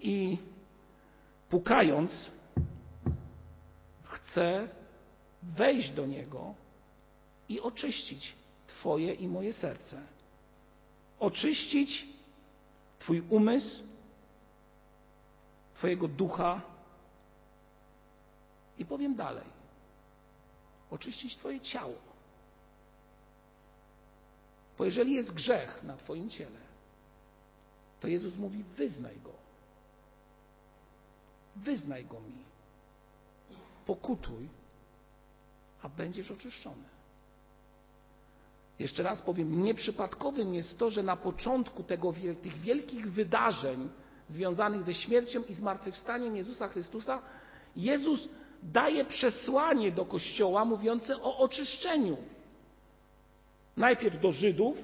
i 0.00 0.38
pukając, 1.50 2.30
chce 4.04 4.68
wejść 5.42 5.90
do 5.90 6.06
Niego 6.06 6.54
i 7.48 7.60
oczyścić 7.60 8.34
Twoje 8.66 9.14
i 9.14 9.28
moje 9.28 9.52
serce. 9.52 10.00
Oczyścić 11.20 12.06
Twój 12.98 13.22
umysł, 13.30 13.82
Twojego 15.74 16.08
ducha. 16.08 16.60
I 18.78 18.84
powiem 18.84 19.14
dalej, 19.14 19.57
oczyścić 20.90 21.36
Twoje 21.36 21.60
ciało. 21.60 21.94
Bo 24.78 24.84
jeżeli 24.84 25.14
jest 25.14 25.32
grzech 25.32 25.82
na 25.82 25.96
Twoim 25.96 26.30
ciele, 26.30 26.60
to 28.00 28.08
Jezus 28.08 28.36
mówi: 28.36 28.64
wyznaj 28.76 29.20
go. 29.20 29.32
Wyznaj 31.56 32.04
go 32.04 32.20
mi. 32.20 32.44
Pokutuj, 33.86 34.48
a 35.82 35.88
będziesz 35.88 36.30
oczyszczony. 36.30 36.84
Jeszcze 38.78 39.02
raz 39.02 39.22
powiem, 39.22 39.62
nieprzypadkowym 39.62 40.54
jest 40.54 40.78
to, 40.78 40.90
że 40.90 41.02
na 41.02 41.16
początku 41.16 41.82
tego, 41.82 42.12
tych 42.42 42.60
wielkich 42.60 43.12
wydarzeń 43.12 43.88
związanych 44.28 44.82
ze 44.82 44.94
śmiercią 44.94 45.42
i 45.42 45.54
zmartwychwstaniem 45.54 46.36
Jezusa 46.36 46.68
Chrystusa, 46.68 47.22
Jezus 47.76 48.28
daje 48.62 49.04
przesłanie 49.04 49.92
do 49.92 50.04
Kościoła 50.04 50.64
mówiące 50.64 51.22
o 51.22 51.38
oczyszczeniu. 51.38 52.16
Najpierw 53.76 54.20
do 54.20 54.32
Żydów, 54.32 54.78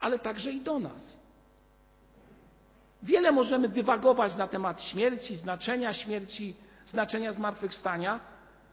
ale 0.00 0.18
także 0.18 0.52
i 0.52 0.60
do 0.60 0.78
nas. 0.78 1.18
Wiele 3.02 3.32
możemy 3.32 3.68
dywagować 3.68 4.36
na 4.36 4.48
temat 4.48 4.82
śmierci, 4.82 5.36
znaczenia 5.36 5.94
śmierci, 5.94 6.54
znaczenia 6.86 7.32
zmartwychwstania, 7.32 8.20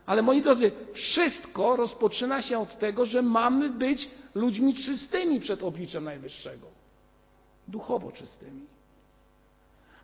ale 0.05 0.21
moi 0.21 0.41
drodzy, 0.41 0.71
wszystko 0.93 1.75
rozpoczyna 1.75 2.41
się 2.41 2.59
od 2.59 2.77
tego, 2.77 3.05
że 3.05 3.21
mamy 3.21 3.69
być 3.69 4.09
ludźmi 4.35 4.73
czystymi 4.73 5.39
przed 5.39 5.63
obliczem 5.63 6.03
Najwyższego. 6.03 6.67
Duchowo 7.67 8.11
czystymi. 8.11 8.65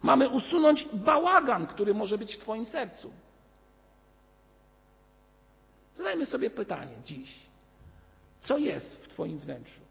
Mamy 0.02 0.30
usunąć 0.30 0.86
bałagan, 0.94 1.68
który 1.68 1.94
może 1.94 2.18
być 2.18 2.36
w 2.36 2.40
Twoim 2.40 2.66
sercu. 2.66 3.12
Zadajmy 5.98 6.26
sobie 6.26 6.50
pytanie 6.50 6.96
dziś. 7.06 7.40
Co 8.40 8.58
jest 8.58 8.96
w 8.96 9.08
Twoim 9.08 9.40
wnętrzu? 9.40 9.82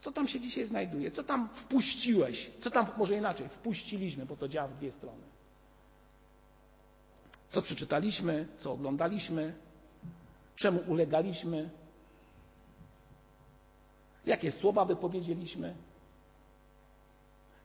Co 0.00 0.12
tam 0.12 0.28
się 0.28 0.40
dzisiaj 0.40 0.66
znajduje? 0.66 1.10
Co 1.10 1.22
tam 1.22 1.48
wpuściłeś? 1.48 2.50
Co 2.60 2.70
tam, 2.70 2.86
może 2.96 3.14
inaczej, 3.14 3.48
wpuściliśmy, 3.48 4.26
bo 4.26 4.36
to 4.36 4.48
działa 4.48 4.68
w 4.68 4.76
dwie 4.76 4.92
strony. 4.92 5.22
Co 7.50 7.62
przeczytaliśmy, 7.62 8.48
co 8.58 8.72
oglądaliśmy, 8.72 9.54
czemu 10.56 10.80
ulegaliśmy, 10.86 11.70
jakie 14.26 14.50
słowa 14.50 14.84
wypowiedzieliśmy. 14.84 15.74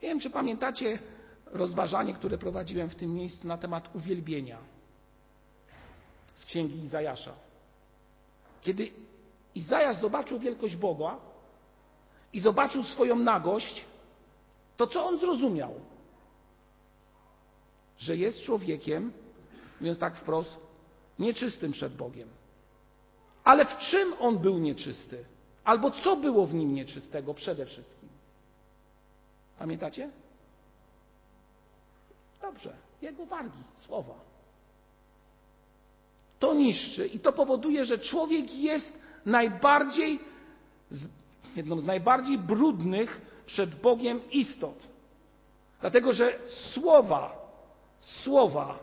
Nie 0.02 0.10
wiem, 0.10 0.20
czy 0.20 0.30
pamiętacie 0.30 1.00
rozważanie, 1.46 2.14
które 2.14 2.38
prowadziłem 2.38 2.90
w 2.90 2.96
tym 2.96 3.14
miejscu 3.14 3.48
na 3.48 3.58
temat 3.58 3.96
uwielbienia 3.96 4.58
z 6.40 6.46
księgi 6.46 6.80
Izajasza. 6.84 7.34
Kiedy 8.62 8.92
Izajasz 9.56 9.96
zobaczył 9.96 10.40
wielkość 10.40 10.76
Boga 10.76 11.18
i 12.34 12.40
zobaczył 12.40 12.84
swoją 12.84 13.16
nagość, 13.16 13.86
to 14.78 14.88
co 14.88 15.06
on 15.06 15.20
zrozumiał? 15.20 15.74
Że 17.98 18.18
jest 18.18 18.42
człowiekiem, 18.42 19.14
mówiąc 19.80 20.00
tak 20.00 20.16
wprost, 20.16 20.58
nieczystym 21.20 21.72
przed 21.72 21.96
Bogiem. 21.96 22.30
Ale 23.44 23.66
w 23.66 23.78
czym 23.78 24.14
on 24.20 24.40
był 24.40 24.58
nieczysty? 24.58 25.26
Albo 25.64 25.92
co 25.92 26.18
było 26.18 26.48
w 26.48 26.54
nim 26.54 26.74
nieczystego 26.74 27.34
przede 27.34 27.66
wszystkim? 27.66 28.10
Pamiętacie? 29.60 30.10
Dobrze, 32.42 32.74
jego 33.02 33.26
wargi, 33.26 33.64
słowa. 33.76 34.29
To 36.40 36.54
niszczy 36.54 37.08
i 37.08 37.20
to 37.20 37.34
powoduje, 37.34 37.86
że 37.86 38.00
człowiek 38.00 38.56
jest 38.56 39.00
najbardziej, 39.26 40.20
jedną 41.56 41.80
z 41.80 41.86
najbardziej 41.86 42.38
brudnych 42.38 43.22
przed 43.46 43.76
Bogiem 43.76 44.32
istot. 44.32 44.88
Dlatego, 45.82 46.14
że 46.14 46.40
słowa, 46.48 47.52
słowa 48.02 48.80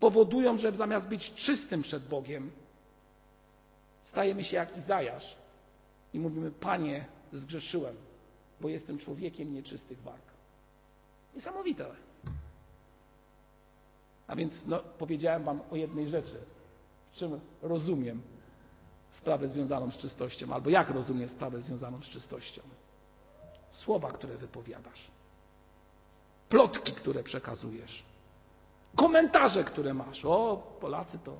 powodują, 0.00 0.58
że 0.58 0.72
zamiast 0.72 1.08
być 1.08 1.34
czystym 1.34 1.82
przed 1.82 2.08
Bogiem, 2.08 2.50
stajemy 4.02 4.44
się 4.44 4.56
jak 4.56 4.76
Izajasz 4.76 5.36
i 6.14 6.18
mówimy: 6.18 6.50
Panie, 6.50 7.06
zgrzeszyłem, 7.32 7.96
bo 8.60 8.68
jestem 8.68 8.98
człowiekiem 8.98 9.54
nieczystych 9.54 10.02
warg. 10.02 10.22
Niesamowite. 11.34 11.86
A 14.26 14.36
więc 14.36 14.66
no, 14.66 14.80
powiedziałem 14.98 15.44
Wam 15.44 15.60
o 15.70 15.76
jednej 15.76 16.08
rzeczy, 16.08 16.38
w 17.12 17.16
czym 17.16 17.40
rozumiem 17.62 18.22
sprawę 19.10 19.48
związaną 19.48 19.90
z 19.90 19.96
czystością, 19.96 20.52
albo 20.52 20.70
jak 20.70 20.90
rozumiem 20.90 21.28
sprawę 21.28 21.62
związaną 21.62 22.02
z 22.02 22.06
czystością. 22.06 22.62
Słowa, 23.70 24.12
które 24.12 24.36
wypowiadasz, 24.36 25.10
plotki, 26.48 26.92
które 26.92 27.22
przekazujesz, 27.22 28.04
komentarze, 28.96 29.64
które 29.64 29.94
masz. 29.94 30.24
O, 30.24 30.56
Polacy 30.80 31.18
to 31.24 31.36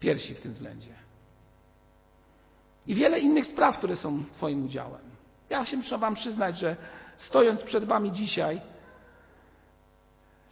piersi 0.00 0.34
w 0.34 0.40
tym 0.40 0.52
względzie. 0.52 0.94
I 2.86 2.94
wiele 2.94 3.20
innych 3.20 3.46
spraw, 3.46 3.78
które 3.78 3.96
są 3.96 4.24
Twoim 4.32 4.64
udziałem. 4.64 5.02
Ja 5.50 5.64
się 5.64 5.76
muszę 5.76 5.98
Wam 5.98 6.14
przyznać, 6.14 6.58
że 6.58 6.76
stojąc 7.16 7.62
przed 7.62 7.84
Wami 7.84 8.12
dzisiaj, 8.12 8.60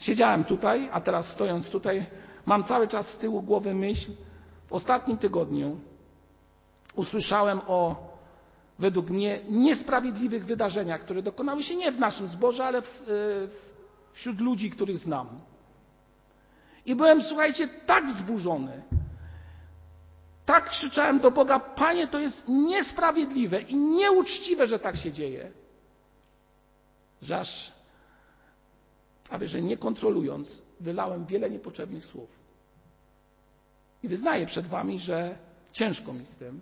siedziałem 0.05 0.45
tutaj, 0.45 0.89
a 0.93 1.01
teraz 1.01 1.27
stojąc 1.33 1.71
tutaj, 1.71 2.07
mam 2.47 2.65
cały 2.65 2.89
czas 2.89 3.09
z 3.09 3.19
tyłu 3.19 3.43
głowy 3.43 3.75
myśl. 3.75 4.11
W 4.67 4.73
ostatnim 4.73 5.19
tygodniu 5.19 5.81
usłyszałem 6.95 7.61
o 7.67 7.97
według 8.79 9.11
mnie 9.11 9.41
niesprawiedliwych 9.49 10.47
wydarzeniach, 10.47 11.01
które 11.01 11.23
dokonały 11.23 11.63
się 11.63 11.77
nie 11.77 11.93
w 11.93 11.99
naszym 11.99 12.29
zborze, 12.29 12.65
ale 12.65 12.83
w, 12.83 12.87
e, 12.87 14.13
wśród 14.13 14.41
ludzi, 14.41 14.71
których 14.71 14.99
znam. 14.99 15.29
I 16.87 16.95
byłem, 16.95 17.23
słuchajcie, 17.23 17.69
tak 17.87 18.07
wzburzony, 18.07 18.83
tak 20.47 20.71
krzyczałem 20.71 21.21
do 21.21 21.31
Boga: 21.31 21.61
Panie, 21.61 22.09
to 22.09 22.19
jest 22.19 22.49
niesprawiedliwe 22.49 23.63
i 23.63 23.77
nieuczciwe, 23.77 24.67
że 24.67 24.79
tak 24.79 24.97
się 24.97 25.13
dzieje. 25.13 25.51
Że 27.23 27.39
aż 27.39 27.74
prawie 29.29 29.49
że 29.49 29.63
nie 29.63 29.77
kontrolując, 29.77 30.63
wylałem 30.81 31.27
wiele 31.27 31.51
niepotrzebnych 31.51 32.05
słów. 32.05 32.31
I 34.03 34.09
wyznaję 34.09 34.47
przed 34.47 34.67
Wami, 34.67 34.99
że 34.99 35.39
ciężko 35.73 36.13
mi 36.13 36.27
z 36.27 36.37
tym. 36.37 36.61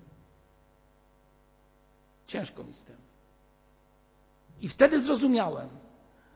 Ciężko 2.26 2.64
mi 2.64 2.74
z 2.74 2.84
tym. 2.84 2.96
I 4.60 4.68
wtedy 4.68 5.02
zrozumiałem, 5.02 5.68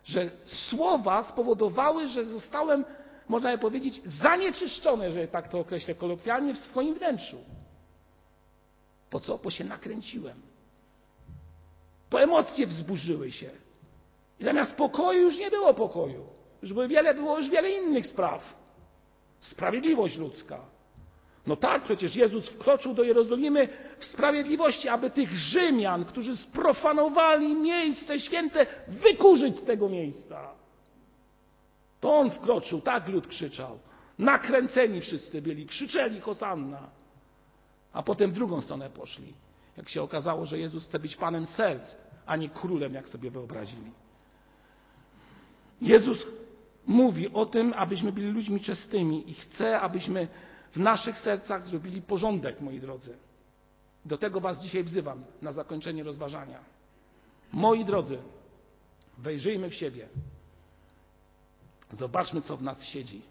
że 0.05 0.31
słowa 0.45 1.22
spowodowały, 1.22 2.09
że 2.09 2.24
zostałem 2.24 2.85
można 3.29 3.53
by 3.53 3.59
powiedzieć, 3.59 4.03
zanieczyszczone, 4.05 5.12
że 5.12 5.29
tak 5.29 5.49
to 5.49 5.61
określę 5.61 5.95
kolokwialnie, 5.95 6.55
w 6.55 6.59
swoim 6.59 6.95
wnętrzu. 6.95 7.37
Po 9.11 9.20
co? 9.20 9.39
Bo 9.39 9.51
się 9.51 9.64
nakręciłem. 9.64 10.43
Po 12.11 12.22
emocje 12.22 12.66
wzburzyły 12.66 13.33
się. 13.33 13.51
I 14.41 14.45
zamiast 14.45 14.74
pokoju 14.74 15.20
już 15.20 15.39
nie 15.39 15.51
było 15.51 15.74
pokoju. 15.74 16.26
Już 16.62 16.72
było 16.72 16.89
wiele, 16.89 17.14
było 17.14 17.39
już 17.39 17.51
wiele 17.51 17.70
innych 17.70 18.07
spraw. 18.07 18.57
Sprawiedliwość 19.41 20.16
ludzka. 20.16 20.61
No 21.47 21.57
tak, 21.57 21.82
przecież 21.82 22.16
Jezus 22.16 22.49
wkroczył 22.49 22.95
do 22.95 23.03
Jerozolimy 23.03 23.68
w 23.99 24.05
sprawiedliwości, 24.05 24.89
aby 24.89 25.11
tych 25.11 25.32
Rzymian, 25.32 26.05
którzy 26.05 26.37
sprofanowali 26.37 27.55
miejsce 27.55 28.20
święte, 28.20 28.66
wykurzyć 28.89 29.59
z 29.59 29.64
tego 29.64 29.89
miejsca. 29.89 30.51
To 32.01 32.16
on 32.16 32.30
wkroczył, 32.30 32.80
tak 32.80 33.09
lud 33.09 33.26
krzyczał. 33.26 33.78
Nakręceni 34.18 35.01
wszyscy 35.01 35.43
byli, 35.43 35.66
krzyczeli 35.66 36.20
Hosanna. 36.20 36.91
A 37.93 38.03
potem 38.03 38.30
w 38.30 38.34
drugą 38.34 38.61
stronę 38.61 38.91
poszli. 38.91 39.34
Jak 39.76 39.89
się 39.89 40.03
okazało, 40.03 40.47
że 40.47 40.59
Jezus 40.59 40.84
chce 40.84 40.99
być 40.99 41.16
Panem 41.16 41.47
serc, 41.47 41.97
a 42.26 42.37
nie 42.37 42.49
królem, 42.49 42.95
jak 42.95 43.09
sobie 43.09 43.30
wyobrazili. 43.30 43.93
Jezus 45.81 46.27
mówi 46.87 47.33
o 47.33 47.47
tym, 47.47 47.74
abyśmy 47.77 48.12
byli 48.12 48.27
ludźmi 48.27 48.61
czystymi 48.61 49.31
i 49.31 49.35
chce, 49.35 49.81
abyśmy 49.81 50.29
w 50.72 50.77
naszych 50.77 51.18
sercach 51.18 51.62
zrobili 51.62 52.03
porządek, 52.03 52.61
moi 52.61 52.81
drodzy. 52.81 53.16
Do 54.05 54.18
tego 54.18 54.41
Was 54.41 54.62
dzisiaj 54.62 54.85
wzywam 54.85 55.24
na 55.43 55.53
zakończenie 55.53 56.03
rozważania. 56.03 56.61
Moi 57.53 57.85
drodzy, 57.85 58.18
wejrzyjmy 59.18 59.70
w 59.70 59.74
siebie. 59.74 60.09
Zobaczmy, 61.93 62.43
co 62.43 62.57
w 62.57 62.62
nas 62.62 62.85
siedzi. 62.85 63.22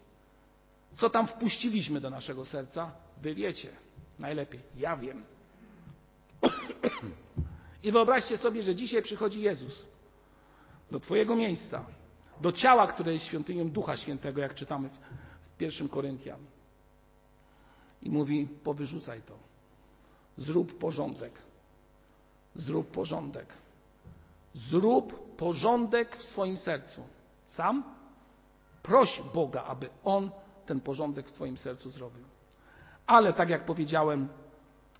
Co 0.94 1.10
tam 1.10 1.26
wpuściliśmy 1.26 2.00
do 2.00 2.10
naszego 2.10 2.44
serca? 2.44 2.92
Wy 3.22 3.34
wiecie 3.34 3.68
najlepiej. 4.18 4.60
Ja 4.76 4.96
wiem. 4.96 5.24
I 7.84 7.92
wyobraźcie 7.92 8.38
sobie, 8.38 8.62
że 8.62 8.74
dzisiaj 8.74 9.02
przychodzi 9.02 9.40
Jezus 9.40 9.86
do 10.90 11.00
Twojego 11.00 11.36
miejsca, 11.36 11.84
do 12.40 12.52
ciała, 12.52 12.86
które 12.86 13.12
jest 13.12 13.24
świątynią 13.24 13.70
Ducha 13.70 13.96
Świętego, 13.96 14.40
jak 14.40 14.54
czytamy 14.54 14.88
w 15.54 15.56
pierwszym 15.58 15.88
Koryntian. 15.88 16.40
I 18.02 18.10
mówi: 18.10 18.48
powyrzucaj 18.64 19.22
to. 19.22 19.38
Zrób 20.36 20.78
porządek. 20.78 21.42
Zrób 22.54 22.90
porządek. 22.90 23.54
Zrób 24.54 25.36
porządek 25.36 26.16
w 26.16 26.22
swoim 26.22 26.58
sercu. 26.58 27.02
Sam 27.46 27.96
Proś 28.82 29.22
Boga, 29.34 29.64
aby 29.64 29.88
On 30.04 30.30
ten 30.66 30.80
porządek 30.80 31.28
w 31.28 31.32
Twoim 31.32 31.58
sercu 31.58 31.90
zrobił. 31.90 32.24
Ale 33.06 33.32
tak 33.32 33.48
jak 33.48 33.64
powiedziałem, 33.64 34.28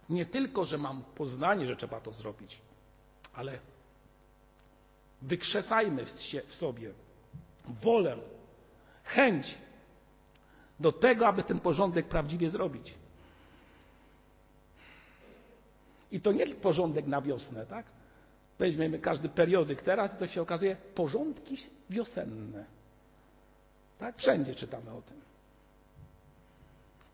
nie 0.09 0.27
tylko, 0.27 0.65
że 0.65 0.79
mam 0.79 1.05
poznanie, 1.05 1.67
że 1.67 1.77
trzeba 1.77 2.01
to 2.01 2.13
zrobić, 2.13 2.61
ale 3.35 3.59
wykrzesajmy 5.23 6.05
w 6.49 6.55
sobie 6.55 6.93
wolę, 7.69 8.17
chęć 9.05 9.59
do 10.81 10.93
tego, 10.93 11.27
aby 11.27 11.43
ten 11.43 11.61
porządek 11.61 12.09
prawdziwie 12.09 12.51
zrobić. 12.51 12.95
I 16.13 16.21
to 16.21 16.33
nie 16.33 16.47
porządek 16.47 17.07
na 17.07 17.23
wiosnę, 17.23 17.67
tak? 17.67 17.87
Weźmiemy 18.59 18.99
każdy 18.99 19.29
periodyk 19.29 19.83
teraz 19.83 20.15
i 20.15 20.19
to 20.19 20.27
się 20.27 20.43
okazuje 20.43 20.77
porządki 20.95 21.57
wiosenne. 21.91 22.65
Tak? 23.99 24.17
Wszędzie 24.17 24.55
czytamy 24.55 24.91
o 24.91 25.03
tym. 25.03 25.21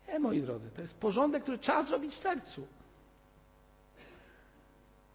Nie, 0.07 0.19
moi 0.19 0.41
drodzy, 0.41 0.69
to 0.71 0.81
jest 0.81 0.99
porządek, 0.99 1.43
który 1.43 1.57
trzeba 1.57 1.83
zrobić 1.83 2.15
w 2.15 2.19
sercu. 2.19 2.67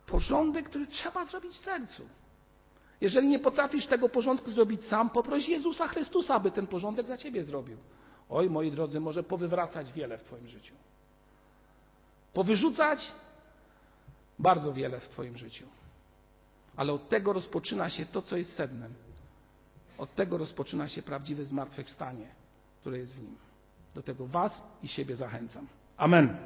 Porządek, 0.06 0.68
który 0.68 0.86
trzeba 0.86 1.24
zrobić 1.24 1.52
w 1.52 1.60
sercu. 1.60 2.08
Jeżeli 3.00 3.28
nie 3.28 3.38
potrafisz 3.38 3.86
tego 3.86 4.08
porządku 4.08 4.50
zrobić 4.50 4.84
sam, 4.84 5.10
poproś 5.10 5.48
Jezusa 5.48 5.88
Chrystusa, 5.88 6.34
aby 6.34 6.50
ten 6.50 6.66
porządek 6.66 7.06
za 7.06 7.16
ciebie 7.16 7.44
zrobił. 7.44 7.76
Oj, 8.28 8.50
moi 8.50 8.70
drodzy, 8.70 9.00
może 9.00 9.22
powywracać 9.22 9.92
wiele 9.92 10.18
w 10.18 10.24
Twoim 10.24 10.48
życiu. 10.48 10.74
Powyrzucać 12.32 13.12
bardzo 14.38 14.72
wiele 14.72 15.00
w 15.00 15.08
Twoim 15.08 15.36
życiu. 15.36 15.66
Ale 16.76 16.92
od 16.92 17.08
tego 17.08 17.32
rozpoczyna 17.32 17.90
się 17.90 18.06
to, 18.06 18.22
co 18.22 18.36
jest 18.36 18.52
sednem. 18.52 18.94
Od 19.98 20.14
tego 20.14 20.38
rozpoczyna 20.38 20.88
się 20.88 21.02
prawdziwe 21.02 21.44
zmartwychwstanie, 21.44 22.28
które 22.80 22.98
jest 22.98 23.16
w 23.16 23.22
nim. 23.22 23.36
Do 23.94 24.02
tego 24.02 24.26
Was 24.26 24.62
i 24.82 24.88
siebie 24.88 25.16
zachęcam. 25.16 25.66
Amen. 25.96 26.36